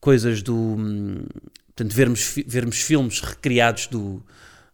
coisas 0.00 0.42
do. 0.42 0.54
Hum, 0.54 1.26
portanto, 1.68 1.94
vermos, 1.94 2.34
vermos 2.46 2.78
filmes 2.78 3.20
recriados 3.20 3.86
do, 3.86 4.22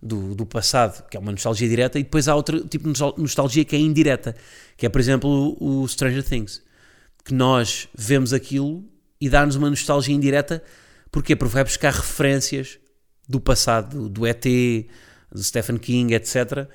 do, 0.00 0.34
do 0.34 0.46
passado, 0.46 1.04
que 1.08 1.16
é 1.16 1.20
uma 1.20 1.32
nostalgia 1.32 1.68
direta, 1.68 1.98
e 1.98 2.02
depois 2.02 2.28
há 2.28 2.34
outro 2.34 2.66
tipo 2.66 2.90
de 2.92 3.00
nostalgia 3.16 3.64
que 3.64 3.74
é 3.74 3.78
indireta, 3.78 4.34
que 4.76 4.86
é, 4.86 4.88
por 4.88 5.00
exemplo, 5.00 5.56
o 5.60 5.86
Stranger 5.88 6.22
Things, 6.22 6.62
que 7.24 7.34
nós 7.34 7.88
vemos 7.96 8.32
aquilo 8.32 8.84
e 9.20 9.28
dá-nos 9.28 9.56
uma 9.56 9.68
nostalgia 9.68 10.14
indireta, 10.14 10.62
porque 11.10 11.34
vai 11.34 11.64
buscar 11.64 11.92
referências 11.92 12.78
do 13.28 13.40
passado, 13.40 14.08
do 14.08 14.26
ET, 14.26 14.44
do 15.30 15.42
Stephen 15.42 15.78
King, 15.78 16.14
etc. 16.14 16.68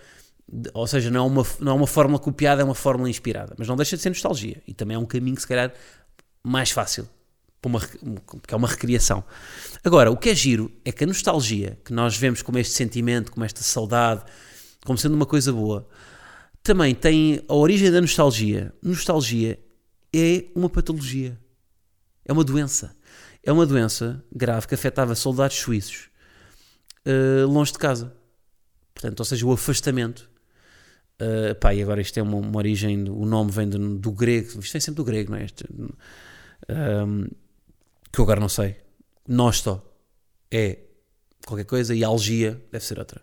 Ou 0.73 0.85
seja, 0.85 1.09
não 1.09 1.25
é, 1.25 1.27
uma, 1.27 1.45
não 1.59 1.71
é 1.71 1.75
uma 1.75 1.87
fórmula 1.87 2.19
copiada, 2.19 2.61
é 2.61 2.65
uma 2.65 2.75
fórmula 2.75 3.09
inspirada. 3.09 3.55
Mas 3.57 3.67
não 3.67 3.75
deixa 3.75 3.95
de 3.95 4.03
ser 4.03 4.09
nostalgia. 4.09 4.61
E 4.67 4.73
também 4.73 4.95
é 4.95 4.99
um 4.99 5.05
caminho, 5.05 5.39
se 5.39 5.47
calhar, 5.47 5.73
mais 6.43 6.69
fácil 6.69 7.07
uma, 7.67 7.79
que 7.79 8.53
é 8.53 8.55
uma 8.55 8.67
recriação. 8.67 9.23
Agora, 9.83 10.11
o 10.11 10.17
que 10.17 10.29
é 10.29 10.35
giro 10.35 10.71
é 10.83 10.91
que 10.91 11.03
a 11.03 11.07
nostalgia, 11.07 11.77
que 11.83 11.93
nós 11.93 12.17
vemos 12.17 12.41
como 12.41 12.57
este 12.57 12.73
sentimento, 12.73 13.31
como 13.31 13.45
esta 13.45 13.61
saudade, 13.61 14.23
como 14.85 14.97
sendo 14.97 15.15
uma 15.15 15.25
coisa 15.25 15.51
boa, 15.51 15.87
também 16.61 16.95
tem 16.95 17.41
a 17.47 17.53
origem 17.53 17.91
da 17.91 17.99
nostalgia. 17.99 18.73
Nostalgia 18.81 19.59
é 20.13 20.45
uma 20.55 20.69
patologia, 20.69 21.37
é 22.25 22.31
uma 22.31 22.43
doença. 22.43 22.95
É 23.45 23.51
uma 23.51 23.65
doença 23.65 24.23
grave 24.33 24.67
que 24.67 24.73
afetava 24.73 25.13
soldados 25.15 25.57
suíços 25.57 26.09
uh, 27.05 27.45
longe 27.45 27.73
de 27.73 27.77
casa. 27.77 28.15
Portanto, 28.93 29.19
ou 29.19 29.25
seja, 29.25 29.45
o 29.45 29.51
afastamento. 29.51 30.29
Uh, 31.21 31.53
pá, 31.55 31.73
e 31.73 31.81
agora 31.81 32.01
isto 32.01 32.17
é 32.17 32.23
uma, 32.23 32.37
uma 32.37 32.57
origem, 32.57 33.07
o 33.09 33.25
nome 33.25 33.51
vem 33.51 33.69
do, 33.69 33.97
do, 33.99 34.11
grego, 34.11 34.59
isto 34.59 34.71
vem 34.73 34.81
sempre 34.81 34.95
do 34.95 35.03
grego, 35.03 35.31
não 35.31 35.37
é? 35.37 35.45
Este, 35.45 35.65
um, 35.71 35.89
ehm, 36.67 37.27
que 38.13 38.19
eu 38.19 38.23
agora 38.23 38.39
não 38.39 38.47
sei. 38.47 38.77
Nosto 39.27 39.81
é 40.51 40.77
qualquer 41.45 41.65
coisa 41.65 41.95
e 41.95 42.03
algia 42.03 42.61
deve 42.71 42.85
ser 42.85 42.99
outra. 42.99 43.19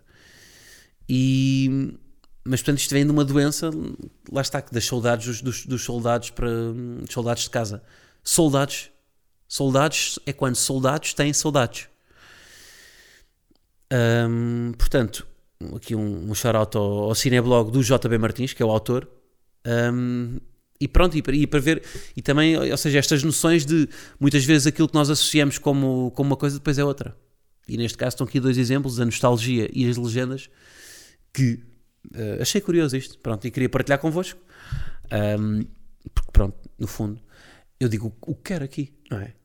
E, 1.07 1.97
mas 2.43 2.61
portanto 2.61 2.79
isto 2.79 2.93
vem 2.93 3.05
de 3.05 3.11
uma 3.11 3.23
doença, 3.23 3.71
lá 4.29 4.41
está, 4.41 4.59
das 4.59 4.85
saudades 4.85 5.25
dos, 5.25 5.41
dos, 5.41 5.65
dos 5.65 5.83
soldados 5.83 6.29
para 6.29 6.49
dos 6.49 7.13
soldados 7.13 7.43
de 7.43 7.49
casa. 7.49 7.81
Soldados, 8.21 8.91
soldados 9.47 10.19
é 10.25 10.33
quando 10.33 10.55
soldados 10.55 11.13
têm 11.13 11.33
soldados. 11.33 11.87
Portanto, 14.77 15.27
aqui 15.75 15.95
um, 15.95 16.29
um 16.29 16.35
shout-out 16.35 16.75
ao, 16.77 17.03
ao 17.03 17.15
cineblog 17.15 17.71
do 17.71 17.81
JB 17.81 18.17
Martins, 18.17 18.53
que 18.53 18.61
é 18.61 18.65
o 18.65 18.69
autor. 18.69 19.07
Um, 19.65 20.37
e 20.81 20.87
pronto, 20.87 21.15
e 21.15 21.21
para, 21.21 21.35
e 21.35 21.45
para, 21.45 21.59
ver, 21.59 21.83
e 22.17 22.21
também, 22.23 22.57
ou 22.57 22.77
seja, 22.77 22.97
estas 22.97 23.23
noções 23.23 23.65
de 23.65 23.87
muitas 24.19 24.43
vezes 24.43 24.65
aquilo 24.65 24.87
que 24.87 24.95
nós 24.95 25.11
associamos 25.11 25.59
como, 25.59 26.11
como 26.15 26.31
uma 26.31 26.35
coisa 26.35 26.57
depois 26.57 26.79
é 26.79 26.83
outra. 26.83 27.15
E 27.67 27.77
neste 27.77 27.97
caso 27.97 28.15
estão 28.15 28.25
aqui 28.25 28.39
dois 28.39 28.57
exemplos, 28.57 28.99
a 28.99 29.05
nostalgia 29.05 29.69
e 29.71 29.87
as 29.87 29.95
legendas, 29.95 30.49
que 31.31 31.63
uh, 32.15 32.41
achei 32.41 32.59
curioso 32.59 32.97
isto, 32.97 33.19
pronto, 33.19 33.45
e 33.45 33.51
queria 33.51 33.69
partilhar 33.69 33.99
convosco, 33.99 34.39
um, 35.39 35.63
porque 36.15 36.31
pronto, 36.31 36.57
no 36.79 36.87
fundo, 36.87 37.21
eu 37.79 37.87
digo 37.87 38.11
o 38.21 38.33
que 38.33 38.41
quero 38.43 38.65
aqui, 38.65 38.91
não 39.09 39.19
é? 39.19 39.35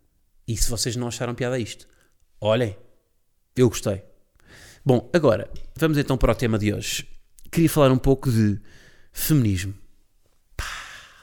E 0.49 0.57
se 0.57 0.71
vocês 0.71 0.97
não 0.97 1.07
acharam 1.07 1.35
piada 1.35 1.59
isto, 1.59 1.87
olhem, 2.41 2.75
eu 3.55 3.69
gostei. 3.69 4.03
Bom, 4.85 5.11
agora, 5.13 5.51
vamos 5.77 5.99
então 5.99 6.17
para 6.17 6.33
o 6.33 6.35
tema 6.35 6.59
de 6.59 6.73
hoje. 6.73 7.07
Queria 7.51 7.69
falar 7.69 7.93
um 7.93 7.99
pouco 7.99 8.31
de 8.31 8.59
Feminismo. 9.13 9.75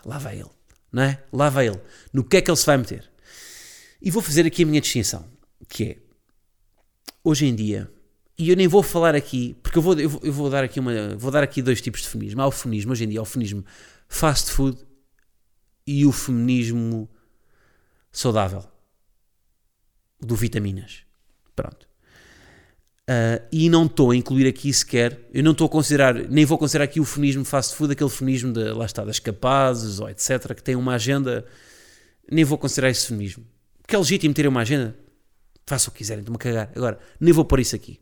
Lá 0.05 0.17
vai 0.17 0.39
ele, 0.39 0.49
não 0.91 1.03
é? 1.03 1.23
Lá 1.31 1.49
vai 1.49 1.67
ele. 1.67 1.79
No 2.11 2.23
que 2.23 2.37
é 2.37 2.41
que 2.41 2.49
ele 2.49 2.57
se 2.57 2.65
vai 2.65 2.77
meter? 2.77 3.09
E 4.01 4.11
vou 4.11 4.21
fazer 4.21 4.45
aqui 4.45 4.63
a 4.63 4.65
minha 4.65 4.81
distinção, 4.81 5.25
que 5.69 5.83
é, 5.83 5.97
hoje 7.23 7.45
em 7.45 7.55
dia, 7.55 7.89
e 8.37 8.49
eu 8.49 8.55
nem 8.55 8.67
vou 8.67 8.83
falar 8.83 9.15
aqui, 9.15 9.55
porque 9.63 9.77
eu 9.77 9.81
vou, 9.81 9.97
eu 9.99 10.09
vou, 10.09 10.21
eu 10.23 10.33
vou 10.33 10.49
dar 10.49 10.63
aqui 10.63 10.79
uma, 10.79 11.15
vou 11.15 11.31
dar 11.31 11.43
aqui 11.43 11.61
dois 11.61 11.81
tipos 11.81 12.01
de 12.01 12.09
feminismo. 12.09 12.41
Há 12.41 12.47
o 12.47 12.51
feminismo, 12.51 12.91
hoje 12.91 13.05
em 13.05 13.09
dia, 13.09 13.19
há 13.19 13.23
o 13.23 13.25
feminismo 13.25 13.63
fast 14.07 14.51
food 14.51 14.77
e 15.87 16.05
o 16.05 16.11
feminismo 16.11 17.09
saudável, 18.11 18.63
do 20.19 20.35
vitaminas. 20.35 21.03
Pronto. 21.55 21.92
Uh, 23.09 23.43
e 23.51 23.69
não 23.69 23.85
estou 23.85 24.11
a 24.11 24.15
incluir 24.15 24.47
aqui 24.47 24.71
sequer, 24.71 25.19
eu 25.33 25.43
não 25.43 25.51
estou 25.51 25.67
a 25.67 25.69
considerar, 25.69 26.13
nem 26.13 26.45
vou 26.45 26.57
considerar 26.57 26.85
aqui 26.85 27.01
o 27.01 27.05
feminismo 27.05 27.43
fast 27.43 27.75
food, 27.75 27.91
aquele 27.91 28.09
feminismo 28.09 28.53
de, 28.53 28.63
lá 28.71 28.85
está, 28.85 29.03
das 29.03 29.19
capazes, 29.19 29.99
ou 29.99 30.09
etc., 30.09 30.53
que 30.55 30.63
tem 30.63 30.77
uma 30.77 30.93
agenda, 30.93 31.45
nem 32.31 32.45
vou 32.45 32.57
considerar 32.57 32.89
esse 32.89 33.07
feminismo. 33.07 33.45
Porque 33.81 33.93
é 33.93 33.99
legítimo 33.99 34.33
ter 34.33 34.47
uma 34.47 34.61
agenda, 34.61 34.95
façam 35.65 35.89
o 35.89 35.91
que 35.91 35.97
quiserem, 35.97 36.21
estou-me 36.21 36.37
a 36.37 36.39
cagar. 36.39 36.71
Agora, 36.73 36.97
nem 37.19 37.33
vou 37.33 37.43
pôr 37.43 37.59
isso 37.59 37.75
aqui. 37.75 37.99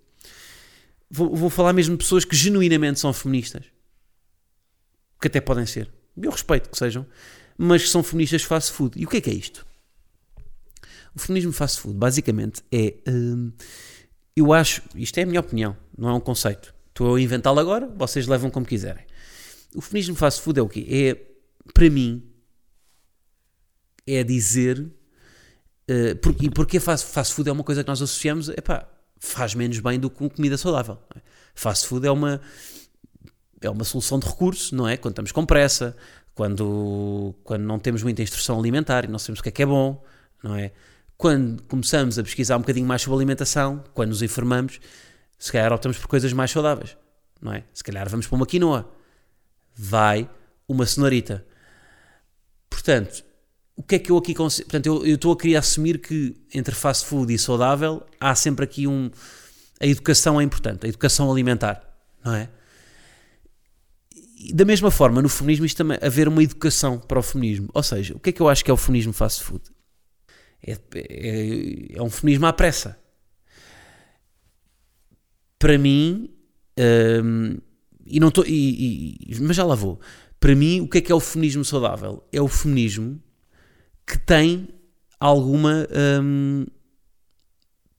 Vou, 1.10 1.36
vou 1.36 1.50
falar 1.50 1.74
mesmo 1.74 1.98
de 1.98 2.04
pessoas 2.04 2.24
que 2.24 2.36
genuinamente 2.36 3.00
são 3.00 3.12
feministas, 3.12 3.64
que 5.20 5.28
até 5.28 5.42
podem 5.42 5.66
ser, 5.66 5.90
eu 6.16 6.30
respeito 6.30 6.70
que 6.70 6.78
sejam, 6.78 7.08
mas 7.58 7.82
que 7.82 7.90
são 7.90 8.04
feministas 8.04 8.44
fast 8.44 8.72
food. 8.72 9.02
E 9.02 9.06
o 9.06 9.10
que 9.10 9.18
é 9.18 9.22
que 9.22 9.32
é 9.32 9.34
isto? 9.34 9.66
O 11.16 11.20
feminismo 11.20 11.52
fast 11.52 11.82
food, 11.82 11.98
basicamente, 11.98 12.62
é. 12.72 12.94
Hum, 13.08 13.52
eu 14.36 14.54
acho, 14.54 14.82
isto 14.96 15.18
é 15.18 15.24
a 15.24 15.26
minha 15.26 15.40
opinião, 15.40 15.76
não 15.98 16.10
é 16.10 16.14
um 16.14 16.20
conceito. 16.20 16.74
Estou 16.90 17.16
a 17.16 17.22
inventá-lo 17.22 17.60
agora, 17.60 17.88
vocês 17.88 18.28
levam 18.28 18.50
como 18.50 18.66
quiserem. 18.66 19.06
O 19.76 19.82
feminismo 19.82 20.16
fast 20.16 20.42
food 20.42 20.60
é 20.60 20.62
o 20.62 20.68
quê? 20.68 20.86
É, 20.90 21.72
para 21.74 21.90
mim, 21.90 22.24
é 24.06 24.24
dizer. 24.24 24.80
Uh, 25.90 26.16
por, 26.22 26.36
e 26.42 26.50
porque 26.50 26.80
fast, 26.80 27.08
fast 27.08 27.34
food 27.34 27.50
é 27.50 27.52
uma 27.52 27.64
coisa 27.64 27.84
que 27.84 27.90
nós 27.90 28.02
associamos, 28.02 28.50
epá, 28.50 28.88
faz 29.20 29.56
menos 29.56 29.80
bem 29.80 30.00
do 30.00 30.10
que 30.10 30.30
comida 30.30 30.58
saudável. 30.58 30.98
É? 31.16 31.22
Fast 31.54 31.88
food 31.88 32.06
é 32.06 32.12
uma, 32.12 32.42
é 33.62 33.70
uma 33.70 33.84
solução 33.84 34.20
de 34.20 34.28
recurso, 34.28 34.76
não 34.76 34.88
é? 34.88 34.98
Quando 34.98 35.14
estamos 35.14 35.32
com 35.32 35.46
pressa, 35.46 35.96
quando, 36.34 37.36
quando 37.44 37.64
não 37.64 37.80
temos 37.80 38.04
muita 38.04 38.22
instrução 38.22 38.60
alimentar 38.60 39.06
e 39.06 39.08
não 39.08 39.20
sabemos 39.20 39.40
o 39.40 39.44
que 39.44 39.50
é 39.50 39.52
que 39.52 39.64
é 39.64 39.66
bom, 39.66 40.04
não 40.44 40.56
é? 40.56 40.72
Quando 41.22 41.62
começamos 41.68 42.18
a 42.18 42.24
pesquisar 42.24 42.58
um 42.58 42.62
bocadinho 42.62 42.88
mais 42.88 43.04
sobre 43.04 43.16
alimentação, 43.18 43.84
quando 43.94 44.10
nos 44.10 44.24
informamos, 44.24 44.80
se 45.38 45.52
calhar 45.52 45.72
optamos 45.72 46.00
por 46.00 46.08
coisas 46.08 46.34
mais 46.34 46.50
saudáveis, 46.50 46.98
não 47.40 47.54
é? 47.54 47.64
Se 47.72 47.84
calhar 47.84 48.10
vamos 48.10 48.26
para 48.26 48.36
uma 48.36 48.46
quinoa, 48.48 48.92
vai 49.76 50.28
uma 50.68 50.84
cenarita. 50.84 51.46
Portanto, 52.68 53.24
o 53.76 53.84
que 53.84 53.94
é 53.94 54.00
que 54.00 54.12
eu 54.12 54.18
aqui 54.18 54.34
consigo. 54.34 54.68
Portanto, 54.68 54.88
eu, 54.88 55.06
eu 55.06 55.14
estou 55.14 55.32
a 55.32 55.38
querer 55.38 55.58
assumir 55.58 56.00
que 56.00 56.36
entre 56.52 56.74
fast 56.74 57.06
food 57.06 57.32
e 57.32 57.38
saudável 57.38 58.04
há 58.20 58.34
sempre 58.34 58.66
aqui 58.66 58.88
um. 58.88 59.12
A 59.80 59.86
educação 59.86 60.42
é 60.42 60.44
importante, 60.44 60.88
a 60.88 60.90
educação 60.90 61.32
alimentar, 61.32 61.88
não 62.26 62.34
é? 62.34 62.50
E 64.38 64.52
da 64.52 64.66
mesma 64.66 64.90
forma, 64.90 65.22
no 65.22 65.30
feminismo, 65.30 65.68
isto 65.68 65.78
também 65.78 66.00
haver 66.02 66.28
uma 66.28 66.42
educação 66.42 66.98
para 66.98 67.20
o 67.20 67.22
feminismo. 67.22 67.70
Ou 67.76 67.84
seja, 67.84 68.16
o 68.16 68.20
que 68.20 68.32
é 68.32 68.34
que 68.34 68.42
eu 68.42 68.50
acho 68.50 68.66
que 68.66 68.72
é 68.72 68.74
o 68.74 68.78
feminismo 68.78 69.14
fast 69.14 69.44
food? 69.44 69.71
É, 70.66 70.78
é, 70.96 71.98
é 71.98 72.02
um 72.02 72.10
feminismo 72.10 72.46
à 72.46 72.54
pressa. 72.54 73.00
Para 75.58 75.78
mim, 75.78 76.30
hum, 77.24 77.58
e 78.06 78.20
não 78.20 78.32
tô, 78.32 78.44
e, 78.46 79.18
e, 79.28 79.40
mas 79.42 79.56
já 79.56 79.64
lá 79.64 79.76
vou. 79.76 80.00
Para 80.40 80.56
mim, 80.56 80.82
o 80.82 80.88
que 80.88 80.98
é 80.98 81.02
que 81.02 81.12
é 81.12 81.16
o 81.16 81.20
feminismo 81.20 81.64
saudável? 81.64 82.28
É 82.32 82.42
o 82.42 82.48
feminismo 82.48 83.22
que 84.06 84.18
tem 84.18 84.70
alguma. 85.20 85.88
Hum, 86.24 86.66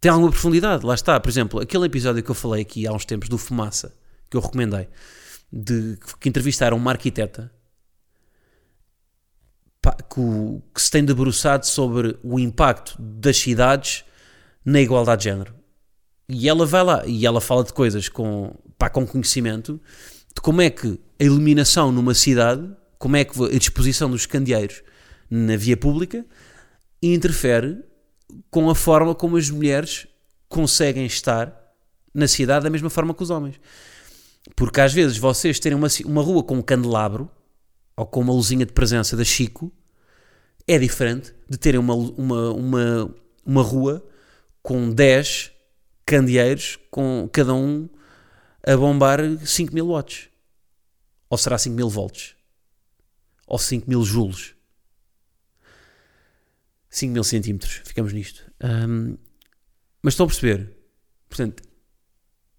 tem 0.00 0.10
alguma 0.10 0.30
profundidade. 0.30 0.84
Lá 0.84 0.94
está, 0.94 1.18
por 1.20 1.28
exemplo, 1.28 1.60
aquele 1.60 1.86
episódio 1.86 2.22
que 2.22 2.30
eu 2.30 2.34
falei 2.34 2.62
aqui 2.62 2.86
há 2.86 2.92
uns 2.92 3.04
tempos 3.04 3.28
do 3.28 3.38
Fumaça, 3.38 3.96
que 4.28 4.36
eu 4.36 4.40
recomendei, 4.40 4.88
de, 5.52 5.96
que 6.18 6.28
entrevistaram 6.28 6.76
uma 6.76 6.90
arquiteta 6.90 7.52
que, 9.90 10.20
que 10.74 10.80
se 10.80 10.90
tem 10.90 11.04
debruçado 11.04 11.66
sobre 11.66 12.16
o 12.22 12.38
impacto 12.38 12.96
das 13.00 13.36
cidades 13.36 14.04
na 14.64 14.80
igualdade 14.80 15.24
de 15.24 15.30
género. 15.30 15.54
E 16.28 16.48
ela 16.48 16.64
vai 16.64 16.84
lá 16.84 17.02
e 17.06 17.26
ela 17.26 17.40
fala 17.40 17.64
de 17.64 17.72
coisas 17.72 18.08
com, 18.08 18.54
pá, 18.78 18.88
com 18.88 19.06
conhecimento 19.06 19.80
de 20.34 20.40
como 20.40 20.62
é 20.62 20.70
que 20.70 21.00
a 21.20 21.24
iluminação 21.24 21.90
numa 21.90 22.14
cidade, 22.14 22.70
como 22.98 23.16
é 23.16 23.24
que 23.24 23.44
a 23.44 23.58
disposição 23.58 24.08
dos 24.08 24.24
candeeiros 24.24 24.82
na 25.28 25.56
via 25.56 25.76
pública 25.76 26.24
interfere 27.02 27.82
com 28.50 28.70
a 28.70 28.74
forma 28.74 29.14
como 29.14 29.36
as 29.36 29.50
mulheres 29.50 30.06
conseguem 30.48 31.04
estar 31.06 31.52
na 32.14 32.28
cidade 32.28 32.64
da 32.64 32.70
mesma 32.70 32.88
forma 32.88 33.14
que 33.14 33.22
os 33.22 33.30
homens. 33.30 33.60
Porque 34.54 34.80
às 34.80 34.92
vezes 34.92 35.16
vocês 35.18 35.58
terem 35.58 35.76
uma, 35.76 35.88
uma 36.04 36.22
rua 36.22 36.42
com 36.42 36.56
um 36.56 36.62
candelabro 36.62 37.30
ou 37.96 38.06
com 38.06 38.20
uma 38.20 38.32
luzinha 38.32 38.66
de 38.66 38.72
presença 38.72 39.16
da 39.16 39.24
Chico, 39.24 39.72
é 40.66 40.78
diferente 40.78 41.34
de 41.48 41.58
terem 41.58 41.80
uma, 41.80 41.94
uma, 41.94 42.50
uma, 42.52 43.14
uma 43.44 43.62
rua 43.62 44.04
com 44.62 44.90
10 44.90 45.50
candeeiros, 46.06 46.78
com 46.90 47.28
cada 47.32 47.54
um 47.54 47.88
a 48.64 48.76
bombar 48.76 49.20
5 49.44 49.74
mil 49.74 49.88
watts. 49.88 50.28
Ou 51.28 51.38
será 51.38 51.58
5 51.58 51.74
mil 51.74 51.88
volts? 51.88 52.36
Ou 53.46 53.58
5 53.58 53.88
mil 53.88 54.04
joules? 54.04 54.54
5 56.90 57.12
mil 57.12 57.24
centímetros, 57.24 57.80
ficamos 57.84 58.12
nisto. 58.12 58.44
Um, 58.62 59.16
mas 60.02 60.14
estão 60.14 60.24
a 60.24 60.28
perceber? 60.28 60.76
Portanto, 61.28 61.62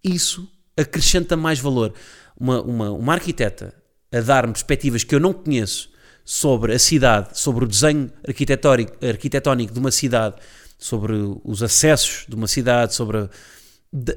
isso 0.02 0.50
acrescenta 0.76 1.36
mais 1.36 1.60
valor. 1.60 1.94
Uma, 2.36 2.60
uma, 2.62 2.90
uma 2.90 3.12
arquiteta 3.12 3.74
a 4.14 4.20
dar-me 4.20 4.52
perspectivas 4.52 5.02
que 5.02 5.14
eu 5.14 5.20
não 5.20 5.32
conheço 5.32 5.90
sobre 6.24 6.72
a 6.74 6.78
cidade, 6.78 7.38
sobre 7.38 7.64
o 7.64 7.68
desenho 7.68 8.10
arquitetónico, 8.26 9.04
arquitetónico 9.04 9.72
de 9.72 9.78
uma 9.78 9.90
cidade, 9.90 10.36
sobre 10.78 11.12
os 11.44 11.62
acessos 11.62 12.24
de 12.28 12.34
uma 12.34 12.46
cidade, 12.46 12.94
sobre 12.94 13.18
a, 13.18 13.28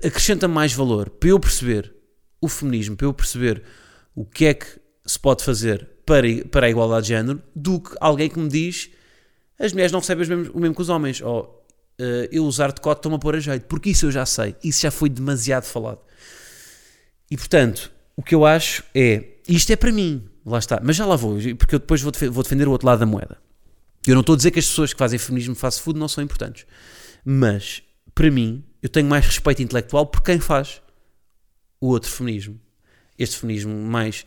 acrescenta 0.05 0.47
mais 0.47 0.73
valor 0.73 1.09
para 1.09 1.29
eu 1.29 1.39
perceber 1.39 1.93
o 2.39 2.47
feminismo, 2.47 2.95
para 2.95 3.07
eu 3.07 3.13
perceber 3.13 3.63
o 4.15 4.25
que 4.25 4.45
é 4.45 4.53
que 4.53 4.67
se 5.05 5.19
pode 5.19 5.43
fazer 5.43 5.87
para, 6.05 6.27
para 6.51 6.67
a 6.67 6.69
igualdade 6.69 7.03
de 7.03 7.09
género, 7.09 7.41
do 7.55 7.79
que 7.79 7.95
alguém 7.99 8.29
que 8.29 8.39
me 8.39 8.49
diz 8.49 8.91
as 9.59 9.73
mulheres 9.73 9.91
não 9.91 9.99
recebem 9.99 10.25
o 10.53 10.59
mesmo, 10.59 10.75
que 10.75 10.81
os 10.81 10.89
homens, 10.89 11.21
ou 11.21 11.65
uh, 11.99 12.27
eu 12.31 12.45
usar 12.45 12.71
decote 12.71 12.99
estou-me 12.99 13.15
a 13.15 13.19
pôr 13.19 13.35
a 13.35 13.39
jeito, 13.39 13.65
porque 13.65 13.89
isso 13.89 14.05
eu 14.05 14.11
já 14.11 14.25
sei, 14.25 14.55
isso 14.63 14.81
já 14.81 14.91
foi 14.91 15.09
demasiado 15.09 15.63
falado. 15.63 15.99
E 17.29 17.35
portanto, 17.35 17.91
o 18.15 18.21
que 18.21 18.35
eu 18.35 18.45
acho 18.45 18.83
é 18.93 19.36
isto 19.47 19.71
é 19.71 19.75
para 19.75 19.91
mim, 19.91 20.23
lá 20.45 20.59
está. 20.59 20.79
Mas 20.83 20.95
já 20.95 21.05
lá 21.05 21.15
vou, 21.15 21.37
porque 21.57 21.75
eu 21.75 21.79
depois 21.79 22.01
vou, 22.01 22.11
vou 22.31 22.43
defender 22.43 22.67
o 22.67 22.71
outro 22.71 22.87
lado 22.87 22.99
da 22.99 23.05
moeda. 23.05 23.37
Eu 24.05 24.13
não 24.13 24.21
estou 24.21 24.33
a 24.33 24.37
dizer 24.37 24.51
que 24.51 24.59
as 24.59 24.67
pessoas 24.67 24.93
que 24.93 24.99
fazem 24.99 25.19
feminismo 25.19 25.55
fast 25.55 25.81
food 25.81 25.99
não 25.99 26.07
são 26.07 26.23
importantes. 26.23 26.65
Mas, 27.25 27.83
para 28.15 28.31
mim, 28.31 28.63
eu 28.81 28.89
tenho 28.89 29.07
mais 29.07 29.25
respeito 29.25 29.61
intelectual 29.61 30.05
por 30.05 30.21
quem 30.21 30.39
faz 30.39 30.81
o 31.81 31.87
outro 31.87 32.09
feminismo. 32.09 32.59
Este 33.17 33.37
feminismo 33.37 33.73
mais. 33.73 34.25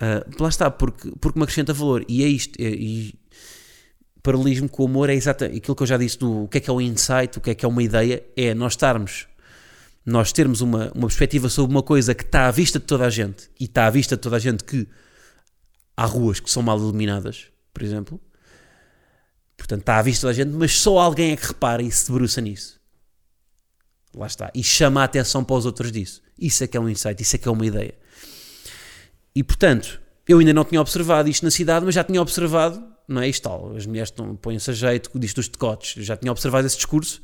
Uh, 0.00 0.42
lá 0.42 0.48
está, 0.48 0.70
porque, 0.70 1.10
porque 1.20 1.38
me 1.38 1.42
acrescenta 1.42 1.72
valor. 1.72 2.04
E 2.08 2.22
é 2.22 2.26
isto. 2.26 2.60
É, 2.60 2.68
e 2.68 3.14
paralelismo 4.22 4.68
com 4.68 4.82
o 4.82 4.86
amor 4.86 5.08
é 5.08 5.14
exatamente 5.14 5.58
aquilo 5.58 5.74
que 5.74 5.82
eu 5.82 5.86
já 5.86 5.96
disse 5.96 6.18
do 6.18 6.44
o 6.44 6.48
que 6.48 6.58
é 6.58 6.60
que 6.60 6.68
é 6.68 6.72
o 6.72 6.80
insight, 6.80 7.38
o 7.38 7.40
que 7.40 7.50
é 7.50 7.54
que 7.54 7.64
é 7.64 7.68
uma 7.68 7.82
ideia. 7.82 8.22
É 8.36 8.52
nós 8.52 8.74
estarmos 8.74 9.26
nós 10.04 10.32
termos 10.32 10.60
uma, 10.60 10.90
uma 10.94 11.06
perspectiva 11.06 11.48
sobre 11.48 11.74
uma 11.74 11.82
coisa 11.82 12.14
que 12.14 12.22
está 12.22 12.48
à 12.48 12.50
vista 12.50 12.78
de 12.78 12.84
toda 12.86 13.04
a 13.04 13.10
gente 13.10 13.50
e 13.58 13.64
está 13.64 13.86
à 13.86 13.90
vista 13.90 14.16
de 14.16 14.22
toda 14.22 14.36
a 14.36 14.38
gente 14.38 14.64
que 14.64 14.86
há 15.96 16.04
ruas 16.04 16.40
que 16.40 16.50
são 16.50 16.62
mal 16.62 16.78
iluminadas, 16.78 17.46
por 17.72 17.82
exemplo. 17.82 18.20
Portanto, 19.56 19.80
está 19.80 19.98
à 19.98 20.02
vista 20.02 20.18
de 20.18 20.20
toda 20.22 20.30
a 20.30 20.44
gente, 20.44 20.56
mas 20.56 20.78
só 20.78 20.98
alguém 20.98 21.32
é 21.32 21.36
que 21.36 21.46
repara 21.46 21.82
e 21.82 21.90
se 21.90 22.06
debruça 22.06 22.40
nisso. 22.40 22.80
Lá 24.14 24.26
está. 24.26 24.50
E 24.54 24.62
chama 24.62 25.02
a 25.02 25.04
atenção 25.04 25.44
para 25.44 25.56
os 25.56 25.66
outros 25.66 25.92
disso. 25.92 26.22
Isso 26.38 26.64
é 26.64 26.66
que 26.66 26.76
é 26.76 26.80
um 26.80 26.88
insight, 26.88 27.20
isso 27.22 27.36
é 27.36 27.38
que 27.38 27.48
é 27.48 27.50
uma 27.50 27.66
ideia. 27.66 27.94
E 29.34 29.42
portanto, 29.42 30.00
eu 30.26 30.38
ainda 30.38 30.52
não 30.52 30.64
tinha 30.64 30.80
observado 30.80 31.28
isto 31.28 31.44
na 31.44 31.50
cidade, 31.50 31.84
mas 31.84 31.94
já 31.94 32.04
tinha 32.04 32.20
observado, 32.20 32.82
não 33.06 33.22
é 33.22 33.28
isto 33.28 33.42
tal, 33.42 33.74
as 33.76 33.86
mulheres 33.86 34.12
põem-se 34.42 34.70
a 34.70 34.74
jeito, 34.74 35.10
disto 35.18 35.36
dos 35.36 35.48
decotes, 35.48 36.04
já 36.04 36.16
tinha 36.16 36.30
observado 36.30 36.66
esse 36.66 36.76
discurso 36.76 37.22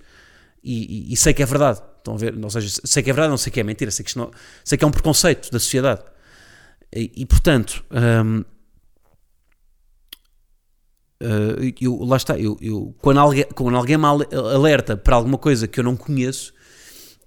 e, 0.62 1.10
e, 1.10 1.12
e, 1.12 1.16
sei 1.16 1.34
que 1.34 1.42
é 1.42 1.46
verdade. 1.46 1.82
Estão 2.04 2.14
a 2.14 2.18
ver? 2.18 2.34
Ou 2.36 2.50
seja, 2.50 2.68
sei 2.84 3.02
que 3.02 3.08
é 3.08 3.14
verdade, 3.14 3.30
não 3.30 3.38
sei 3.38 3.50
que 3.50 3.58
é 3.58 3.62
mentira, 3.62 3.90
sei 3.90 4.04
que, 4.04 4.14
não, 4.14 4.30
sei 4.62 4.76
que 4.76 4.84
é 4.84 4.86
um 4.86 4.90
preconceito 4.90 5.50
da 5.50 5.58
sociedade. 5.58 6.02
E, 6.94 7.10
e 7.16 7.24
portanto, 7.24 7.82
hum, 7.90 8.44
uh, 11.22 11.74
eu, 11.80 12.04
lá 12.04 12.18
está, 12.18 12.38
eu, 12.38 12.58
eu, 12.60 12.94
quando, 13.00 13.20
alguém, 13.20 13.46
quando 13.54 13.74
alguém 13.74 13.96
me 13.96 14.04
alerta 14.04 14.98
para 14.98 15.16
alguma 15.16 15.38
coisa 15.38 15.66
que 15.66 15.80
eu 15.80 15.84
não 15.84 15.96
conheço, 15.96 16.52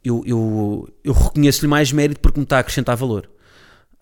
eu, 0.03 0.21
eu, 0.27 0.87
eu 1.03 1.11
reconheço-lhe 1.11 1.67
mais 1.67 1.91
mérito 1.91 2.21
porque 2.21 2.39
me 2.39 2.43
está 2.43 2.57
a 2.57 2.59
acrescentar 2.59 2.95
valor. 2.95 3.27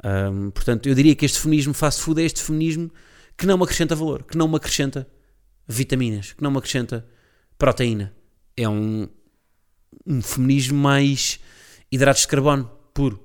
Um, 0.03 0.51
portanto, 0.51 0.89
eu 0.89 0.93
diria 0.93 1.15
que 1.15 1.23
este 1.23 1.39
feminismo 1.39 1.73
fast 1.73 2.01
food 2.01 2.21
é 2.21 2.25
este 2.25 2.43
feminismo 2.43 2.91
que 3.37 3.45
não 3.45 3.57
me 3.57 3.63
acrescenta 3.63 3.95
valor, 3.95 4.23
que 4.23 4.37
não 4.37 4.49
me 4.49 4.57
acrescenta 4.57 5.07
vitaminas, 5.65 6.33
que 6.33 6.43
não 6.43 6.51
me 6.51 6.57
acrescenta 6.57 7.07
proteína. 7.57 8.13
É 8.57 8.67
um, 8.67 9.07
um 10.05 10.21
feminismo 10.21 10.77
mais 10.77 11.39
hidratos 11.91 12.21
de 12.21 12.27
carbono 12.27 12.65
puro. 12.93 13.19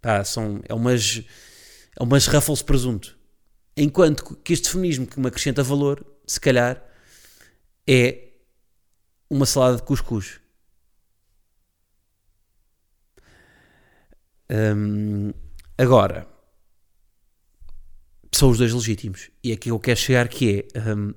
Pá, 0.00 0.24
são, 0.24 0.60
é 0.68 0.74
umas, 0.74 1.22
é 1.98 2.02
umas 2.02 2.26
Ruffles 2.26 2.62
presunto. 2.62 3.18
Enquanto 3.76 4.36
que 4.36 4.52
este 4.52 4.70
feminismo 4.70 5.06
que 5.06 5.20
me 5.20 5.28
acrescenta 5.28 5.62
valor, 5.62 6.04
se 6.26 6.40
calhar, 6.40 6.82
é 7.86 8.28
uma 9.28 9.46
salada 9.46 9.76
de 9.76 9.82
cuscuz. 9.82 10.40
Hum, 14.50 15.32
agora, 15.76 16.26
são 18.32 18.50
os 18.50 18.58
dois 18.58 18.72
legítimos. 18.72 19.30
E 19.42 19.52
é 19.52 19.56
que 19.56 19.70
eu 19.70 19.78
quero 19.78 19.98
chegar 19.98 20.28
que 20.28 20.68
é... 20.74 20.94
Hum, 20.94 21.14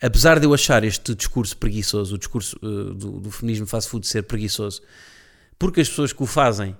apesar 0.00 0.40
de 0.40 0.46
eu 0.46 0.54
achar 0.54 0.82
este 0.84 1.14
discurso 1.14 1.56
preguiçoso, 1.56 2.14
o 2.14 2.18
discurso 2.18 2.56
uh, 2.62 2.94
do, 2.94 3.20
do 3.20 3.30
feminismo 3.30 3.66
fast 3.66 3.90
food 3.90 4.06
ser 4.06 4.22
preguiçoso, 4.22 4.82
porque 5.58 5.80
as 5.80 5.88
pessoas 5.88 6.12
que 6.12 6.22
o 6.22 6.26
fazem 6.26 6.76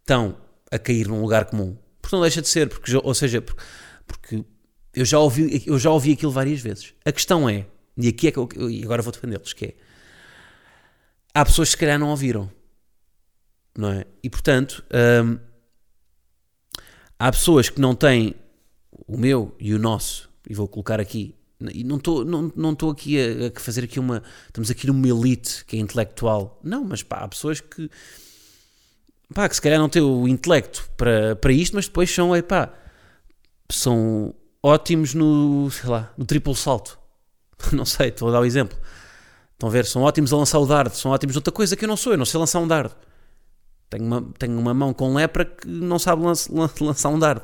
estão 0.00 0.36
a 0.70 0.78
cair 0.78 1.08
num 1.08 1.20
lugar 1.20 1.46
comum, 1.46 1.76
porque 2.00 2.14
não 2.14 2.22
deixa 2.22 2.40
de 2.40 2.48
ser, 2.48 2.68
porque, 2.68 2.94
ou 2.96 3.14
seja, 3.14 3.42
porque, 3.42 3.62
porque 4.06 4.44
eu, 4.94 5.04
já 5.04 5.18
ouvi, 5.18 5.62
eu 5.66 5.78
já 5.78 5.90
ouvi 5.90 6.12
aquilo 6.12 6.30
várias 6.30 6.60
vezes. 6.60 6.94
A 7.04 7.12
questão 7.12 7.48
é, 7.48 7.66
e 7.96 8.08
aqui 8.08 8.28
é 8.28 8.30
que 8.30 8.38
eu, 8.38 8.48
agora 8.84 9.02
vou 9.02 9.12
defendê-los, 9.12 9.52
que 9.52 9.66
é, 9.66 9.74
há 11.34 11.44
pessoas 11.44 11.68
que 11.68 11.72
se 11.72 11.78
calhar 11.78 11.98
não 11.98 12.10
ouviram, 12.10 12.50
não 13.76 13.90
é? 13.90 14.06
E 14.22 14.30
portanto, 14.30 14.84
hum, 15.24 15.38
há 17.18 17.32
pessoas 17.32 17.68
que 17.68 17.80
não 17.80 17.94
têm 17.94 18.34
o 19.06 19.16
meu 19.16 19.54
e 19.58 19.74
o 19.74 19.78
nosso, 19.78 20.30
e 20.48 20.54
vou 20.54 20.68
colocar 20.68 21.00
aqui, 21.00 21.34
e 21.60 21.82
não 21.82 21.96
estou 21.96 22.24
não, 22.24 22.52
não 22.54 22.76
aqui 22.90 23.18
a, 23.20 23.48
a, 23.48 23.60
fazer 23.60 23.84
aqui 23.84 23.98
uma. 23.98 24.22
Estamos 24.46 24.70
aqui 24.70 24.86
numa 24.86 25.08
elite 25.08 25.64
que 25.64 25.76
é 25.76 25.80
intelectual. 25.80 26.60
Não, 26.62 26.84
mas 26.84 27.02
pá, 27.02 27.18
há 27.18 27.28
pessoas 27.28 27.60
que. 27.60 27.90
Pá, 29.34 29.48
que 29.48 29.56
se 29.56 29.60
calhar 29.60 29.78
não 29.78 29.88
têm 29.88 30.00
o 30.00 30.28
intelecto 30.28 30.88
para, 30.96 31.36
para 31.36 31.52
isto, 31.52 31.74
mas 31.74 31.86
depois 31.86 32.12
são, 32.14 32.34
é 32.34 32.40
pá, 32.40 32.72
são 33.70 34.34
ótimos 34.62 35.14
no, 35.14 35.70
sei 35.70 35.90
lá, 35.90 36.12
no 36.16 36.24
triplo 36.24 36.54
salto. 36.54 36.98
Não 37.72 37.84
sei, 37.84 38.10
estou 38.10 38.28
a 38.28 38.30
dar 38.32 38.38
o 38.38 38.42
um 38.42 38.44
exemplo. 38.44 38.78
Estão 39.52 39.68
a 39.68 39.72
ver, 39.72 39.84
são 39.84 40.02
ótimos 40.02 40.32
a 40.32 40.36
lançar 40.36 40.60
o 40.60 40.66
dardo, 40.66 40.94
são 40.94 41.10
ótimos 41.10 41.34
outra 41.34 41.52
coisa 41.52 41.74
que 41.74 41.84
eu 41.84 41.88
não 41.88 41.96
sou, 41.96 42.12
eu 42.12 42.16
não 42.16 42.24
sei 42.24 42.38
lançar 42.38 42.60
um 42.60 42.68
dardo. 42.68 42.94
Tenho 43.90 44.04
uma, 44.04 44.22
tenho 44.38 44.56
uma 44.56 44.72
mão 44.72 44.94
com 44.94 45.12
lepra 45.12 45.44
que 45.44 45.66
não 45.66 45.98
sabe 45.98 46.22
lança, 46.22 46.48
lançar 46.80 47.08
um 47.08 47.18
dardo. 47.18 47.42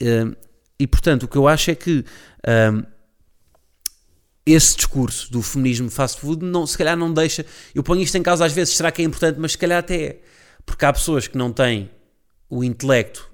Uh, 0.00 0.34
e 0.78 0.86
portanto, 0.86 1.24
o 1.24 1.28
que 1.28 1.36
eu 1.36 1.46
acho 1.46 1.70
é 1.70 1.74
que. 1.74 1.98
Uh, 2.46 2.97
esse 4.52 4.76
discurso 4.76 5.30
do 5.30 5.42
feminismo 5.42 5.90
fast 5.90 6.20
food 6.20 6.44
não, 6.44 6.66
se 6.66 6.76
calhar 6.76 6.96
não 6.96 7.12
deixa. 7.12 7.44
Eu 7.74 7.82
ponho 7.82 8.02
isto 8.02 8.16
em 8.16 8.22
causa 8.22 8.44
às 8.44 8.52
vezes, 8.52 8.74
será 8.74 8.90
que 8.90 9.02
é 9.02 9.04
importante? 9.04 9.38
Mas 9.38 9.52
se 9.52 9.58
calhar 9.58 9.78
até 9.78 10.02
é. 10.02 10.20
Porque 10.64 10.84
há 10.84 10.92
pessoas 10.92 11.26
que 11.26 11.36
não 11.36 11.52
têm 11.52 11.90
o 12.48 12.64
intelecto 12.64 13.30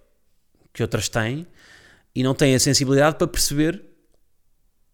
que 0.72 0.82
outras 0.82 1.08
têm 1.08 1.46
e 2.14 2.22
não 2.22 2.34
têm 2.34 2.54
a 2.54 2.60
sensibilidade 2.60 3.16
para 3.16 3.26
perceber 3.26 3.82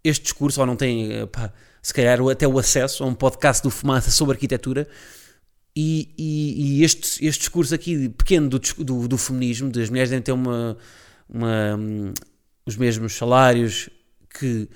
este 0.02 0.24
discurso, 0.24 0.60
ou 0.60 0.66
não 0.66 0.76
têm, 0.76 1.26
pá, 1.26 1.52
se 1.82 1.92
calhar, 1.92 2.20
até 2.30 2.46
o 2.46 2.58
acesso 2.58 3.04
a 3.04 3.06
um 3.06 3.14
podcast 3.14 3.62
do 3.62 3.70
Fumaça 3.70 4.10
sobre 4.10 4.34
arquitetura. 4.34 4.88
E, 5.76 6.12
e, 6.18 6.80
e 6.80 6.84
este, 6.84 7.24
este 7.24 7.40
discurso 7.40 7.74
aqui 7.74 8.08
pequeno 8.08 8.48
do, 8.48 8.58
do, 8.58 9.08
do 9.08 9.18
feminismo, 9.18 9.70
das 9.70 9.88
mulheres 9.88 10.10
devem 10.10 10.22
ter 10.22 10.32
uma, 10.32 10.76
uma, 11.28 11.76
um, 11.76 12.12
os 12.66 12.76
mesmos 12.76 13.14
salários 13.14 13.88
que 14.38 14.68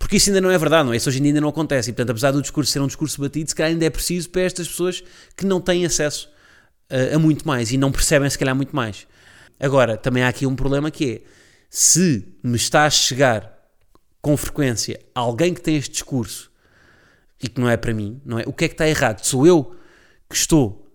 porque 0.00 0.16
isso 0.16 0.30
ainda 0.30 0.40
não 0.40 0.50
é 0.50 0.56
verdade, 0.56 0.86
não 0.86 0.94
é? 0.94 0.96
Isso 0.96 1.10
hoje 1.10 1.18
em 1.18 1.22
dia 1.22 1.30
ainda 1.30 1.42
não 1.42 1.50
acontece. 1.50 1.90
E, 1.90 1.92
portanto, 1.92 2.10
apesar 2.10 2.30
do 2.32 2.40
discurso 2.40 2.72
ser 2.72 2.80
um 2.80 2.86
discurso 2.86 3.20
batido, 3.20 3.50
se 3.50 3.54
calhar 3.54 3.70
ainda 3.70 3.84
é 3.84 3.90
preciso 3.90 4.30
para 4.30 4.40
estas 4.40 4.66
pessoas 4.66 5.04
que 5.36 5.44
não 5.44 5.60
têm 5.60 5.84
acesso 5.84 6.28
a, 6.88 7.14
a 7.14 7.18
muito 7.18 7.46
mais 7.46 7.70
e 7.70 7.76
não 7.76 7.92
percebem, 7.92 8.28
se 8.28 8.38
calhar, 8.38 8.56
muito 8.56 8.74
mais. 8.74 9.06
Agora, 9.60 9.98
também 9.98 10.22
há 10.22 10.28
aqui 10.28 10.46
um 10.46 10.56
problema 10.56 10.90
que 10.90 11.12
é, 11.12 11.20
se 11.68 12.26
me 12.42 12.56
está 12.56 12.86
a 12.86 12.90
chegar 12.90 13.56
com 14.22 14.36
frequência 14.38 14.98
alguém 15.14 15.52
que 15.52 15.60
tem 15.60 15.76
este 15.76 15.92
discurso 15.92 16.50
e 17.40 17.46
que 17.46 17.60
não 17.60 17.68
é 17.68 17.76
para 17.76 17.92
mim, 17.92 18.20
não 18.24 18.38
é? 18.38 18.44
O 18.46 18.54
que 18.54 18.64
é 18.64 18.68
que 18.68 18.74
está 18.74 18.88
errado? 18.88 19.22
Sou 19.22 19.46
eu 19.46 19.76
que 20.28 20.34
estou 20.34 20.90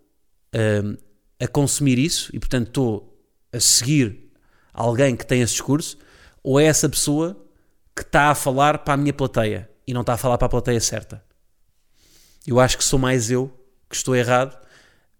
um, 0.83 0.97
a 1.39 1.47
consumir 1.47 1.99
isso 1.99 2.31
e, 2.33 2.39
portanto, 2.39 2.67
estou 2.69 3.19
a 3.53 3.59
seguir 3.59 4.31
alguém 4.73 5.15
que 5.15 5.27
tem 5.27 5.41
esse 5.41 5.53
discurso 5.53 5.95
ou 6.43 6.59
é 6.59 6.65
essa 6.65 6.89
pessoa 6.89 7.44
que 7.95 8.01
está 8.01 8.29
a 8.29 8.35
falar 8.35 8.79
para 8.79 8.95
a 8.95 8.97
minha 8.97 9.13
plateia 9.13 9.69
e 9.87 9.93
não 9.93 10.01
está 10.01 10.13
a 10.13 10.17
falar 10.17 10.37
para 10.37 10.47
a 10.47 10.49
plateia 10.49 10.79
certa. 10.81 11.23
Eu 12.45 12.59
acho 12.59 12.77
que 12.77 12.83
sou 12.83 12.99
mais 12.99 13.31
eu 13.31 13.51
que 13.89 13.95
estou 13.95 14.15
errado 14.15 14.57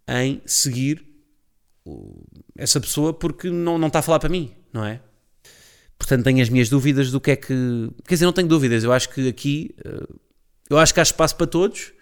em 0.08 0.42
seguir 0.46 1.06
essa 2.58 2.80
pessoa 2.80 3.14
porque 3.14 3.50
não, 3.50 3.78
não 3.78 3.88
está 3.88 4.00
a 4.00 4.02
falar 4.02 4.20
para 4.20 4.30
mim, 4.30 4.54
não 4.74 4.84
é? 4.84 5.00
Portanto, 5.98 6.24
tenho 6.24 6.42
as 6.42 6.50
minhas 6.50 6.70
dúvidas 6.70 7.10
do 7.10 7.22
que 7.22 7.32
é 7.32 7.36
que. 7.36 7.90
Quer 8.06 8.16
dizer, 8.16 8.26
não 8.26 8.34
tenho 8.34 8.48
dúvidas. 8.48 8.84
Eu 8.84 8.92
acho 8.92 9.10
que 9.10 9.30
aqui. 9.30 9.74
Eh, 9.84 10.14
eu 10.70 10.78
acho 10.78 10.94
que 10.94 11.00
há 11.00 11.04
espaço 11.04 11.36
para 11.36 11.48
todos 11.48 11.94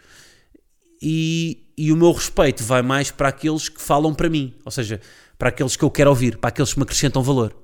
e, 1.02 1.68
e 1.78 1.92
o 1.92 1.98
meu 1.98 2.12
respeito 2.12 2.64
vai 2.64 2.82
mais 2.82 3.12
para 3.12 3.28
aqueles 3.28 3.70
que 3.70 3.82
falam 3.82 4.14
para 4.14 4.30
mim, 4.30 4.56
ou 4.64 4.72
seja, 4.72 5.02
para 5.38 5.50
aqueles 5.50 5.76
que 5.76 5.84
eu 5.84 5.92
quero 5.92 6.10
ouvir, 6.10 6.38
para 6.38 6.48
aqueles 6.48 6.74
que 6.74 6.80
me 6.80 6.84
acrescentam 6.84 7.22
valor. 7.22 7.63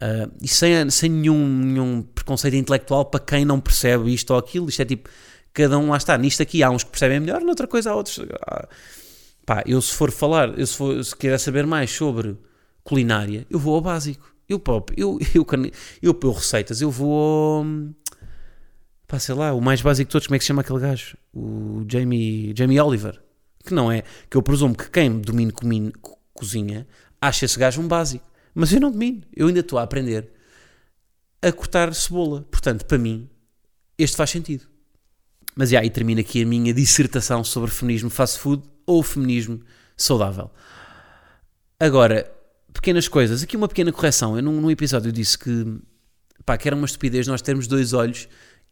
Uh, 0.00 0.32
e 0.40 0.48
sem, 0.48 0.88
sem 0.88 1.10
nenhum, 1.10 1.46
nenhum 1.46 2.02
preconceito 2.02 2.54
intelectual 2.54 3.04
para 3.04 3.20
quem 3.20 3.44
não 3.44 3.60
percebe 3.60 4.12
isto 4.12 4.30
ou 4.30 4.38
aquilo. 4.38 4.68
Isto 4.68 4.82
é 4.82 4.84
tipo, 4.86 5.10
cada 5.52 5.78
um 5.78 5.90
lá 5.90 5.98
está. 5.98 6.16
Nisto 6.16 6.42
aqui 6.42 6.62
há 6.62 6.70
uns 6.70 6.82
que 6.82 6.90
percebem 6.90 7.20
melhor, 7.20 7.42
noutra 7.42 7.66
coisa 7.66 7.90
há 7.90 7.94
outros. 7.94 8.18
Ah, 8.46 8.66
pá, 9.44 9.62
eu 9.66 9.80
se 9.82 9.92
for 9.92 10.10
falar, 10.10 10.58
eu 10.58 10.66
se, 10.66 10.74
for, 10.74 11.04
se 11.04 11.14
quiser 11.14 11.38
saber 11.38 11.66
mais 11.66 11.90
sobre 11.90 12.38
culinária, 12.82 13.46
eu 13.50 13.58
vou 13.58 13.74
ao 13.74 13.80
básico. 13.80 14.34
Eu 14.48 14.58
próprio, 14.58 14.98
eu, 14.98 15.18
eu, 15.34 15.46
eu, 16.02 16.18
eu, 16.22 16.32
receitas, 16.32 16.80
eu 16.80 16.90
vou 16.90 17.14
ao, 17.58 17.66
pá, 19.06 19.18
sei 19.18 19.34
lá, 19.34 19.52
o 19.52 19.60
mais 19.60 19.82
básico 19.82 20.08
de 20.08 20.12
todos, 20.12 20.26
como 20.26 20.36
é 20.36 20.38
que 20.38 20.44
se 20.44 20.48
chama 20.48 20.62
aquele 20.62 20.80
gajo? 20.80 21.16
O 21.34 21.84
Jamie, 21.86 22.54
Jamie 22.56 22.80
Oliver. 22.80 23.20
Que 23.62 23.74
não 23.74 23.92
é, 23.92 24.02
que 24.30 24.38
eu 24.38 24.42
presumo 24.42 24.74
que 24.74 24.88
quem 24.90 25.20
domina 25.20 25.52
cozinha 26.32 26.86
acha 27.20 27.44
esse 27.44 27.58
gajo 27.58 27.82
um 27.82 27.86
básico. 27.86 28.29
Mas 28.54 28.72
eu 28.72 28.80
não 28.80 28.90
domino, 28.90 29.22
eu 29.34 29.46
ainda 29.46 29.60
estou 29.60 29.78
a 29.78 29.82
aprender 29.82 30.30
a 31.42 31.52
cortar 31.52 31.94
cebola. 31.94 32.42
Portanto, 32.50 32.84
para 32.84 32.98
mim, 32.98 33.28
este 33.96 34.16
faz 34.16 34.30
sentido. 34.30 34.66
Mas 35.54 35.70
já, 35.70 35.84
e 35.84 35.90
termina 35.90 36.20
aqui 36.20 36.42
a 36.42 36.46
minha 36.46 36.72
dissertação 36.72 37.42
sobre 37.42 37.70
feminismo 37.70 38.10
fast 38.10 38.38
food 38.38 38.62
ou 38.86 39.02
feminismo 39.02 39.60
saudável. 39.96 40.50
Agora, 41.78 42.30
pequenas 42.72 43.08
coisas. 43.08 43.42
Aqui 43.42 43.56
uma 43.56 43.68
pequena 43.68 43.92
correção. 43.92 44.36
Eu 44.36 44.42
num, 44.42 44.60
num 44.60 44.70
episódio 44.70 45.12
disse 45.12 45.38
que, 45.38 45.78
pá, 46.44 46.56
que 46.56 46.68
era 46.68 46.76
uma 46.76 46.86
estupidez 46.86 47.26
nós 47.26 47.42
termos 47.42 47.66
dois 47.66 47.92
olhos 47.92 48.28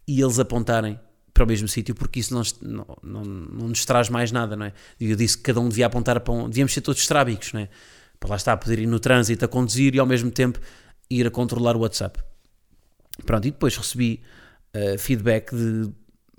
e 0.07 0.21
eles 0.21 0.39
apontarem 0.39 0.99
para 1.33 1.45
o 1.45 1.47
mesmo 1.47 1.69
sítio, 1.69 1.95
porque 1.95 2.19
isso 2.19 2.35
não, 2.35 2.43
não, 2.61 2.99
não, 3.03 3.25
não, 3.25 3.69
nos 3.69 3.85
traz 3.85 4.09
mais 4.09 4.33
nada, 4.33 4.57
não 4.57 4.67
é? 4.67 4.73
Eu 5.01 5.15
disse 5.15 5.37
que 5.37 5.45
cada 5.45 5.61
um 5.61 5.69
devia 5.69 5.87
apontar 5.87 6.19
para 6.21 6.33
um... 6.35 6.49
Devíamos 6.49 6.73
ser 6.73 6.81
todos 6.81 7.01
estrábicos, 7.01 7.53
não 7.53 7.61
é? 7.61 7.69
Para 8.19 8.31
lá 8.31 8.37
estar, 8.37 8.57
poder 8.57 8.79
ir 8.79 8.87
no 8.87 8.99
trânsito 8.99 9.45
a 9.45 9.49
conduzir 9.49 9.95
e 9.95 9.99
ao 9.99 10.07
mesmo 10.07 10.31
tempo 10.31 10.59
ir 11.11 11.27
a 11.27 11.31
controlar 11.31 11.77
o 11.77 11.81
WhatsApp. 11.81 12.21
Pronto, 13.25 13.47
e 13.47 13.51
depois 13.51 13.77
recebi 13.77 14.23
uh, 14.75 14.99
feedback 14.99 15.55
de, 15.55 15.91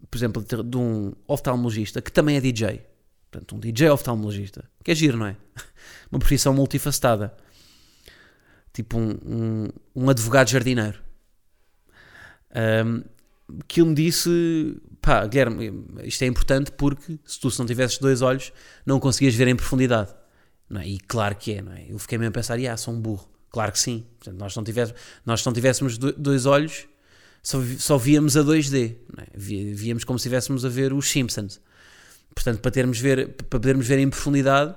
por 0.10 0.18
exemplo, 0.18 0.44
de, 0.44 0.64
de, 0.64 0.78
um 0.78 1.14
oftalmologista 1.28 2.02
que 2.02 2.12
também 2.12 2.38
é 2.38 2.42
DJ. 2.42 2.86
Portanto, 3.32 3.56
um 3.56 3.60
DJ 3.60 3.90
oftalmologista. 3.90 4.64
Que 4.84 4.92
é 4.92 4.96
giro, 4.96 5.18
não 5.18 5.28
é? 5.28 5.36
Uma 6.12 6.20
profissão 6.20 6.54
multifacetada. 6.54 7.34
Tipo 8.74 8.98
um, 8.98 9.10
um, 9.26 9.68
um 9.96 10.10
advogado 10.10 10.50
jardineiro. 10.50 11.00
Um, 12.86 13.04
que 13.68 13.82
ele 13.82 13.90
me 13.90 13.96
disse: 13.96 14.82
pá, 15.02 15.26
Guilherme, 15.26 15.86
isto 16.04 16.24
é 16.24 16.28
importante 16.28 16.72
porque 16.72 17.20
se 17.26 17.40
tu 17.40 17.50
se 17.50 17.60
não 17.60 17.66
tivesses 17.66 17.98
dois 17.98 18.22
olhos 18.22 18.52
não 18.86 19.00
conseguias 19.00 19.36
ver 19.36 19.48
em 19.48 19.56
profundidade. 19.56 20.14
Não 20.70 20.82
é? 20.82 20.88
E 20.88 21.00
claro 21.00 21.36
que 21.36 21.54
é, 21.54 21.62
não 21.62 21.74
é? 21.74 21.86
Eu 21.90 21.98
fiquei 21.98 22.18
mesmo 22.18 22.30
a 22.30 22.34
pensar, 22.34 22.60
ah, 22.60 22.78
sou 22.78 22.94
um 22.94 23.02
burro. 23.02 23.28
Claro 23.50 23.72
que 23.72 23.80
sim. 23.80 24.06
Portanto, 24.20 24.40
nós, 24.40 24.56
não 24.56 24.64
tivéssemos, 24.64 25.02
nós 25.26 25.44
não 25.44 25.54
tivéssemos 25.54 25.98
dois 25.98 26.46
olhos, 26.46 26.88
só, 27.42 27.60
só 27.78 27.98
víamos 27.98 28.38
a 28.38 28.42
2D. 28.42 28.96
É? 29.18 29.28
Víamos 29.36 30.04
como 30.04 30.20
se 30.20 30.24
estivéssemos 30.24 30.64
a 30.64 30.70
ver 30.70 30.94
os 30.94 31.10
Simpsons. 31.10 31.60
Portanto, 32.36 32.60
para, 32.60 32.72
termos 32.72 33.00
ver, 33.00 33.30
para 33.30 33.60
podermos 33.60 33.88
ver 33.88 33.98
em 33.98 34.10
profundidade, 34.10 34.74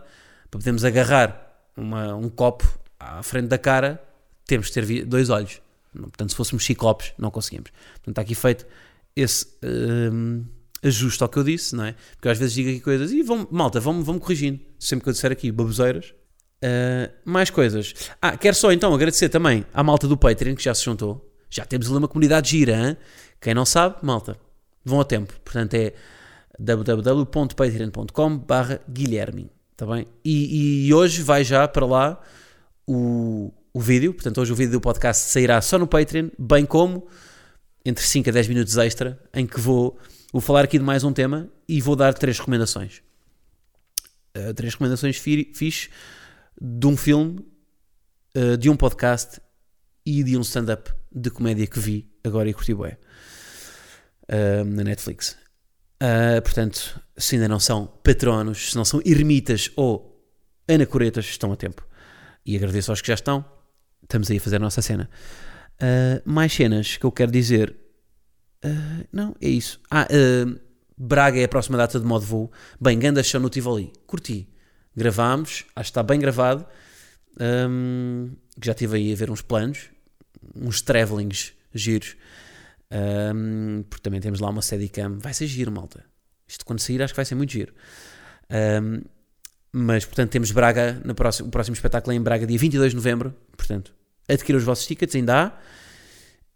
para 0.50 0.58
podermos 0.58 0.84
agarrar 0.84 1.54
uma, 1.76 2.14
um 2.14 2.28
copo 2.30 2.66
à 2.98 3.22
frente 3.22 3.48
da 3.48 3.58
cara, 3.58 4.02
temos 4.46 4.68
que 4.68 4.74
ter 4.74 5.04
dois 5.04 5.28
olhos. 5.28 5.60
Portanto, 5.92 6.30
se 6.30 6.36
fôssemos 6.36 6.64
ciclopes, 6.64 7.12
não 7.18 7.30
conseguimos. 7.30 7.70
Portanto, 7.70 8.08
está 8.08 8.22
aqui 8.22 8.34
feito 8.34 8.66
esse. 9.14 9.46
Hum, 9.62 10.44
ajuste 10.82 11.22
ao 11.22 11.28
que 11.28 11.38
eu 11.38 11.44
disse, 11.44 11.76
não 11.76 11.84
é? 11.84 11.94
Porque 12.16 12.28
às 12.28 12.38
vezes 12.38 12.54
digo 12.54 12.70
aqui 12.70 12.80
coisas 12.80 13.12
e 13.12 13.22
vão, 13.22 13.46
malta, 13.50 13.78
vão-me 13.78 14.02
vão 14.02 14.18
corrigindo. 14.18 14.60
Sempre 14.78 15.04
que 15.04 15.08
eu 15.10 15.12
disser 15.12 15.30
aqui 15.30 15.50
baboseiras, 15.52 16.14
Uh, 16.62 17.10
mais 17.24 17.50
coisas. 17.50 17.92
Ah, 18.20 18.36
quero 18.36 18.54
só 18.54 18.70
então 18.70 18.94
agradecer 18.94 19.28
também 19.28 19.66
à 19.74 19.82
malta 19.82 20.06
do 20.06 20.16
Patreon 20.16 20.54
que 20.54 20.62
já 20.62 20.72
se 20.72 20.84
juntou. 20.84 21.28
Já 21.50 21.64
temos 21.64 21.88
ali 21.88 21.96
uma 21.96 22.06
comunidade 22.06 22.50
gira, 22.50 22.90
hein? 22.90 22.96
Quem 23.40 23.52
não 23.52 23.66
sabe, 23.66 23.96
malta, 24.00 24.36
vão 24.84 25.00
a 25.00 25.04
tempo. 25.04 25.34
Portanto 25.44 25.74
é 25.74 25.92
www.patreon.com 26.58 28.38
barra 28.38 28.80
Guilherme, 28.88 29.50
tá 29.76 29.84
bem? 29.84 30.06
E, 30.24 30.86
e, 30.86 30.94
hoje 30.94 31.22
vai 31.22 31.42
já 31.42 31.66
para 31.66 31.84
lá 31.84 32.20
o, 32.86 33.52
o 33.74 33.80
vídeo, 33.80 34.14
portanto 34.14 34.40
hoje 34.40 34.52
o 34.52 34.54
vídeo 34.54 34.72
do 34.72 34.80
podcast 34.80 35.30
sairá 35.30 35.60
só 35.60 35.76
no 35.78 35.88
Patreon, 35.88 36.28
bem 36.38 36.64
como 36.64 37.08
entre 37.84 38.04
5 38.04 38.28
a 38.28 38.32
10 38.32 38.48
minutos 38.48 38.76
extra, 38.76 39.18
em 39.34 39.44
que 39.46 39.58
vou, 39.58 39.98
vou 40.32 40.40
falar 40.40 40.64
aqui 40.64 40.78
de 40.78 40.84
mais 40.84 41.04
um 41.04 41.12
tema 41.12 41.50
e 41.68 41.80
vou 41.80 41.94
dar 41.94 42.14
três 42.14 42.38
recomendações. 42.38 43.02
Uh, 44.36 44.54
três 44.54 44.72
recomendações 44.72 45.18
fixe 45.18 45.90
de 46.58 46.86
um 46.86 46.96
filme, 46.96 47.44
uh, 48.34 48.56
de 48.56 48.70
um 48.70 48.76
podcast 48.76 49.40
e 50.06 50.24
de 50.24 50.38
um 50.38 50.40
stand-up 50.40 50.90
de 51.14 51.30
comédia 51.30 51.66
que 51.66 51.78
vi 51.78 52.10
agora 52.24 52.48
e 52.48 52.54
curti 52.54 52.72
bué, 52.72 52.98
uh, 54.24 54.64
na 54.64 54.82
Netflix. 54.82 55.36
Portanto, 56.42 57.00
se 57.16 57.36
ainda 57.36 57.46
não 57.46 57.60
são 57.60 57.86
patronos, 58.02 58.70
se 58.70 58.76
não 58.76 58.84
são 58.84 59.00
ermitas 59.06 59.70
ou 59.76 60.20
anacoretas, 60.66 61.26
estão 61.26 61.52
a 61.52 61.56
tempo. 61.56 61.86
E 62.44 62.56
agradeço 62.56 62.90
aos 62.90 63.00
que 63.00 63.06
já 63.06 63.14
estão. 63.14 63.44
Estamos 64.02 64.28
aí 64.28 64.38
a 64.38 64.40
fazer 64.40 64.56
a 64.56 64.58
nossa 64.58 64.82
cena. 64.82 65.08
Mais 66.24 66.52
cenas 66.52 66.96
que 66.96 67.06
eu 67.06 67.12
quero 67.12 67.30
dizer. 67.30 67.81
Uh, 68.64 69.06
não, 69.12 69.34
é 69.40 69.48
isso. 69.48 69.80
Ah, 69.90 70.06
Braga 70.96 71.40
é 71.40 71.44
a 71.44 71.48
próxima 71.48 71.76
data 71.76 71.98
de 71.98 72.06
modo 72.06 72.24
voo. 72.24 72.52
Bem, 72.80 72.98
ganda 72.98 73.22
show 73.22 73.40
no 73.40 73.48
Tivoli. 73.48 73.92
Curti. 74.06 74.48
Gravámos, 74.94 75.64
acho 75.74 75.86
que 75.86 75.90
está 75.90 76.02
bem 76.02 76.20
gravado. 76.20 76.66
Um, 77.40 78.30
já 78.62 78.72
estive 78.72 78.96
aí 78.96 79.12
a 79.12 79.16
ver 79.16 79.30
uns 79.30 79.40
planos, 79.40 79.90
uns 80.54 80.82
travelings 80.82 81.54
giros. 81.74 82.16
Um, 83.34 83.84
porque 83.88 84.02
também 84.02 84.20
temos 84.20 84.38
lá 84.40 84.50
uma 84.50 84.60
Steadicam. 84.60 85.18
Vai 85.18 85.32
ser 85.32 85.46
giro, 85.46 85.72
malta. 85.72 86.04
Isto 86.46 86.64
quando 86.64 86.80
sair 86.80 87.02
acho 87.02 87.14
que 87.14 87.16
vai 87.16 87.24
ser 87.24 87.34
muito 87.34 87.52
giro. 87.52 87.72
Um, 88.82 89.02
mas, 89.72 90.04
portanto, 90.04 90.30
temos 90.30 90.50
Braga, 90.50 91.00
no 91.02 91.14
próximo, 91.14 91.48
o 91.48 91.50
próximo 91.50 91.74
espetáculo 91.74 92.12
é 92.12 92.16
em 92.16 92.20
Braga, 92.20 92.46
dia 92.46 92.58
22 92.58 92.90
de 92.90 92.96
novembro. 92.96 93.34
Portanto, 93.56 93.94
adquirir 94.28 94.58
os 94.58 94.64
vossos 94.64 94.86
tickets, 94.86 95.16
ainda 95.16 95.46
há. 95.46 95.58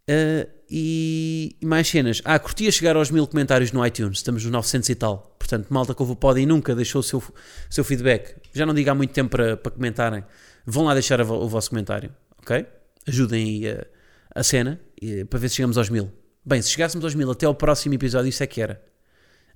Uh, 0.08 0.48
e, 0.70 1.56
e, 1.60 1.66
mais 1.66 1.88
cenas. 1.88 2.22
Ah, 2.24 2.38
curtia 2.38 2.70
chegar 2.70 2.96
aos 2.96 3.10
mil 3.10 3.26
comentários 3.26 3.72
no 3.72 3.84
iTunes. 3.84 4.18
Estamos 4.18 4.44
nos 4.44 4.52
900 4.52 4.88
e 4.88 4.94
tal. 4.94 5.36
Portanto, 5.38 5.66
malta 5.70 5.94
que 5.94 6.02
ouve 6.02 6.12
o 6.12 6.16
pod 6.16 6.40
e 6.40 6.46
nunca 6.46 6.74
deixou 6.74 7.00
o 7.00 7.02
seu, 7.02 7.22
seu 7.68 7.84
feedback. 7.84 8.36
Já 8.52 8.66
não 8.66 8.74
diga 8.74 8.92
há 8.92 8.94
muito 8.94 9.12
tempo 9.12 9.30
para, 9.30 9.56
para 9.56 9.72
comentarem. 9.72 10.24
Vão 10.64 10.84
lá 10.84 10.94
deixar 10.94 11.20
o, 11.20 11.32
o 11.32 11.48
vosso 11.48 11.70
comentário. 11.70 12.14
Ok? 12.38 12.66
Ajudem 13.06 13.44
aí 13.44 13.68
a, 13.68 13.86
a 14.34 14.42
cena 14.42 14.80
e, 15.00 15.24
para 15.24 15.38
ver 15.38 15.48
se 15.48 15.56
chegamos 15.56 15.78
aos 15.78 15.88
mil. 15.88 16.12
Bem, 16.44 16.62
se 16.62 16.70
chegássemos 16.70 17.04
aos 17.04 17.14
mil 17.14 17.30
até 17.30 17.46
ao 17.46 17.54
próximo 17.54 17.94
episódio, 17.94 18.28
isso 18.28 18.42
é 18.42 18.46
que 18.46 18.60
era. 18.60 18.80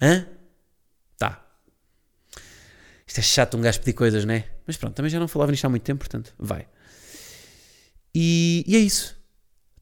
Hã? 0.03 0.27
Tá. 1.17 1.47
Isto 3.07 3.19
é 3.19 3.23
chato 3.23 3.57
um 3.57 3.61
gajo 3.61 3.79
pedir 3.81 3.93
coisas, 3.93 4.25
né? 4.25 4.47
Mas 4.67 4.77
pronto, 4.77 4.95
também 4.95 5.11
já 5.11 5.21
não 5.21 5.29
falava 5.29 5.53
nisto 5.53 5.65
há 5.65 5.69
muito 5.69 5.83
tempo, 5.83 5.99
portanto, 5.99 6.35
vai. 6.39 6.67
E, 8.15 8.65
e 8.67 8.77
é 8.77 8.79
isso. 8.79 9.19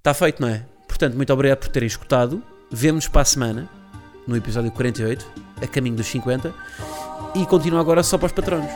Está 0.09 0.25
feito, 0.25 0.40
não 0.40 0.49
é? 0.49 0.62
Portanto, 0.87 1.16
muito 1.16 1.31
obrigado 1.31 1.59
por 1.59 1.68
terem 1.68 1.87
escutado. 1.87 2.42
Vemo-nos 2.71 3.09
para 3.09 3.21
a 3.21 3.25
semana, 3.27 3.68
no 4.27 4.35
episódio 4.35 4.71
48, 4.71 5.27
a 5.61 5.66
caminho 5.66 5.97
dos 5.97 6.07
50. 6.07 6.51
E 7.35 7.44
continuo 7.44 7.79
agora 7.79 8.03
só 8.03 8.16
para 8.16 8.25
os 8.25 8.33
patronos. 8.33 8.71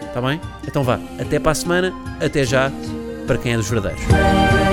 Está 0.00 0.22
bem? 0.22 0.40
Então 0.64 0.84
vá. 0.84 1.00
Até 1.20 1.40
para 1.40 1.50
a 1.50 1.54
semana. 1.56 1.92
Até 2.24 2.44
já. 2.44 2.70
Para 3.26 3.36
quem 3.36 3.54
é 3.54 3.56
dos 3.56 3.68
verdadeiros. 3.68 4.65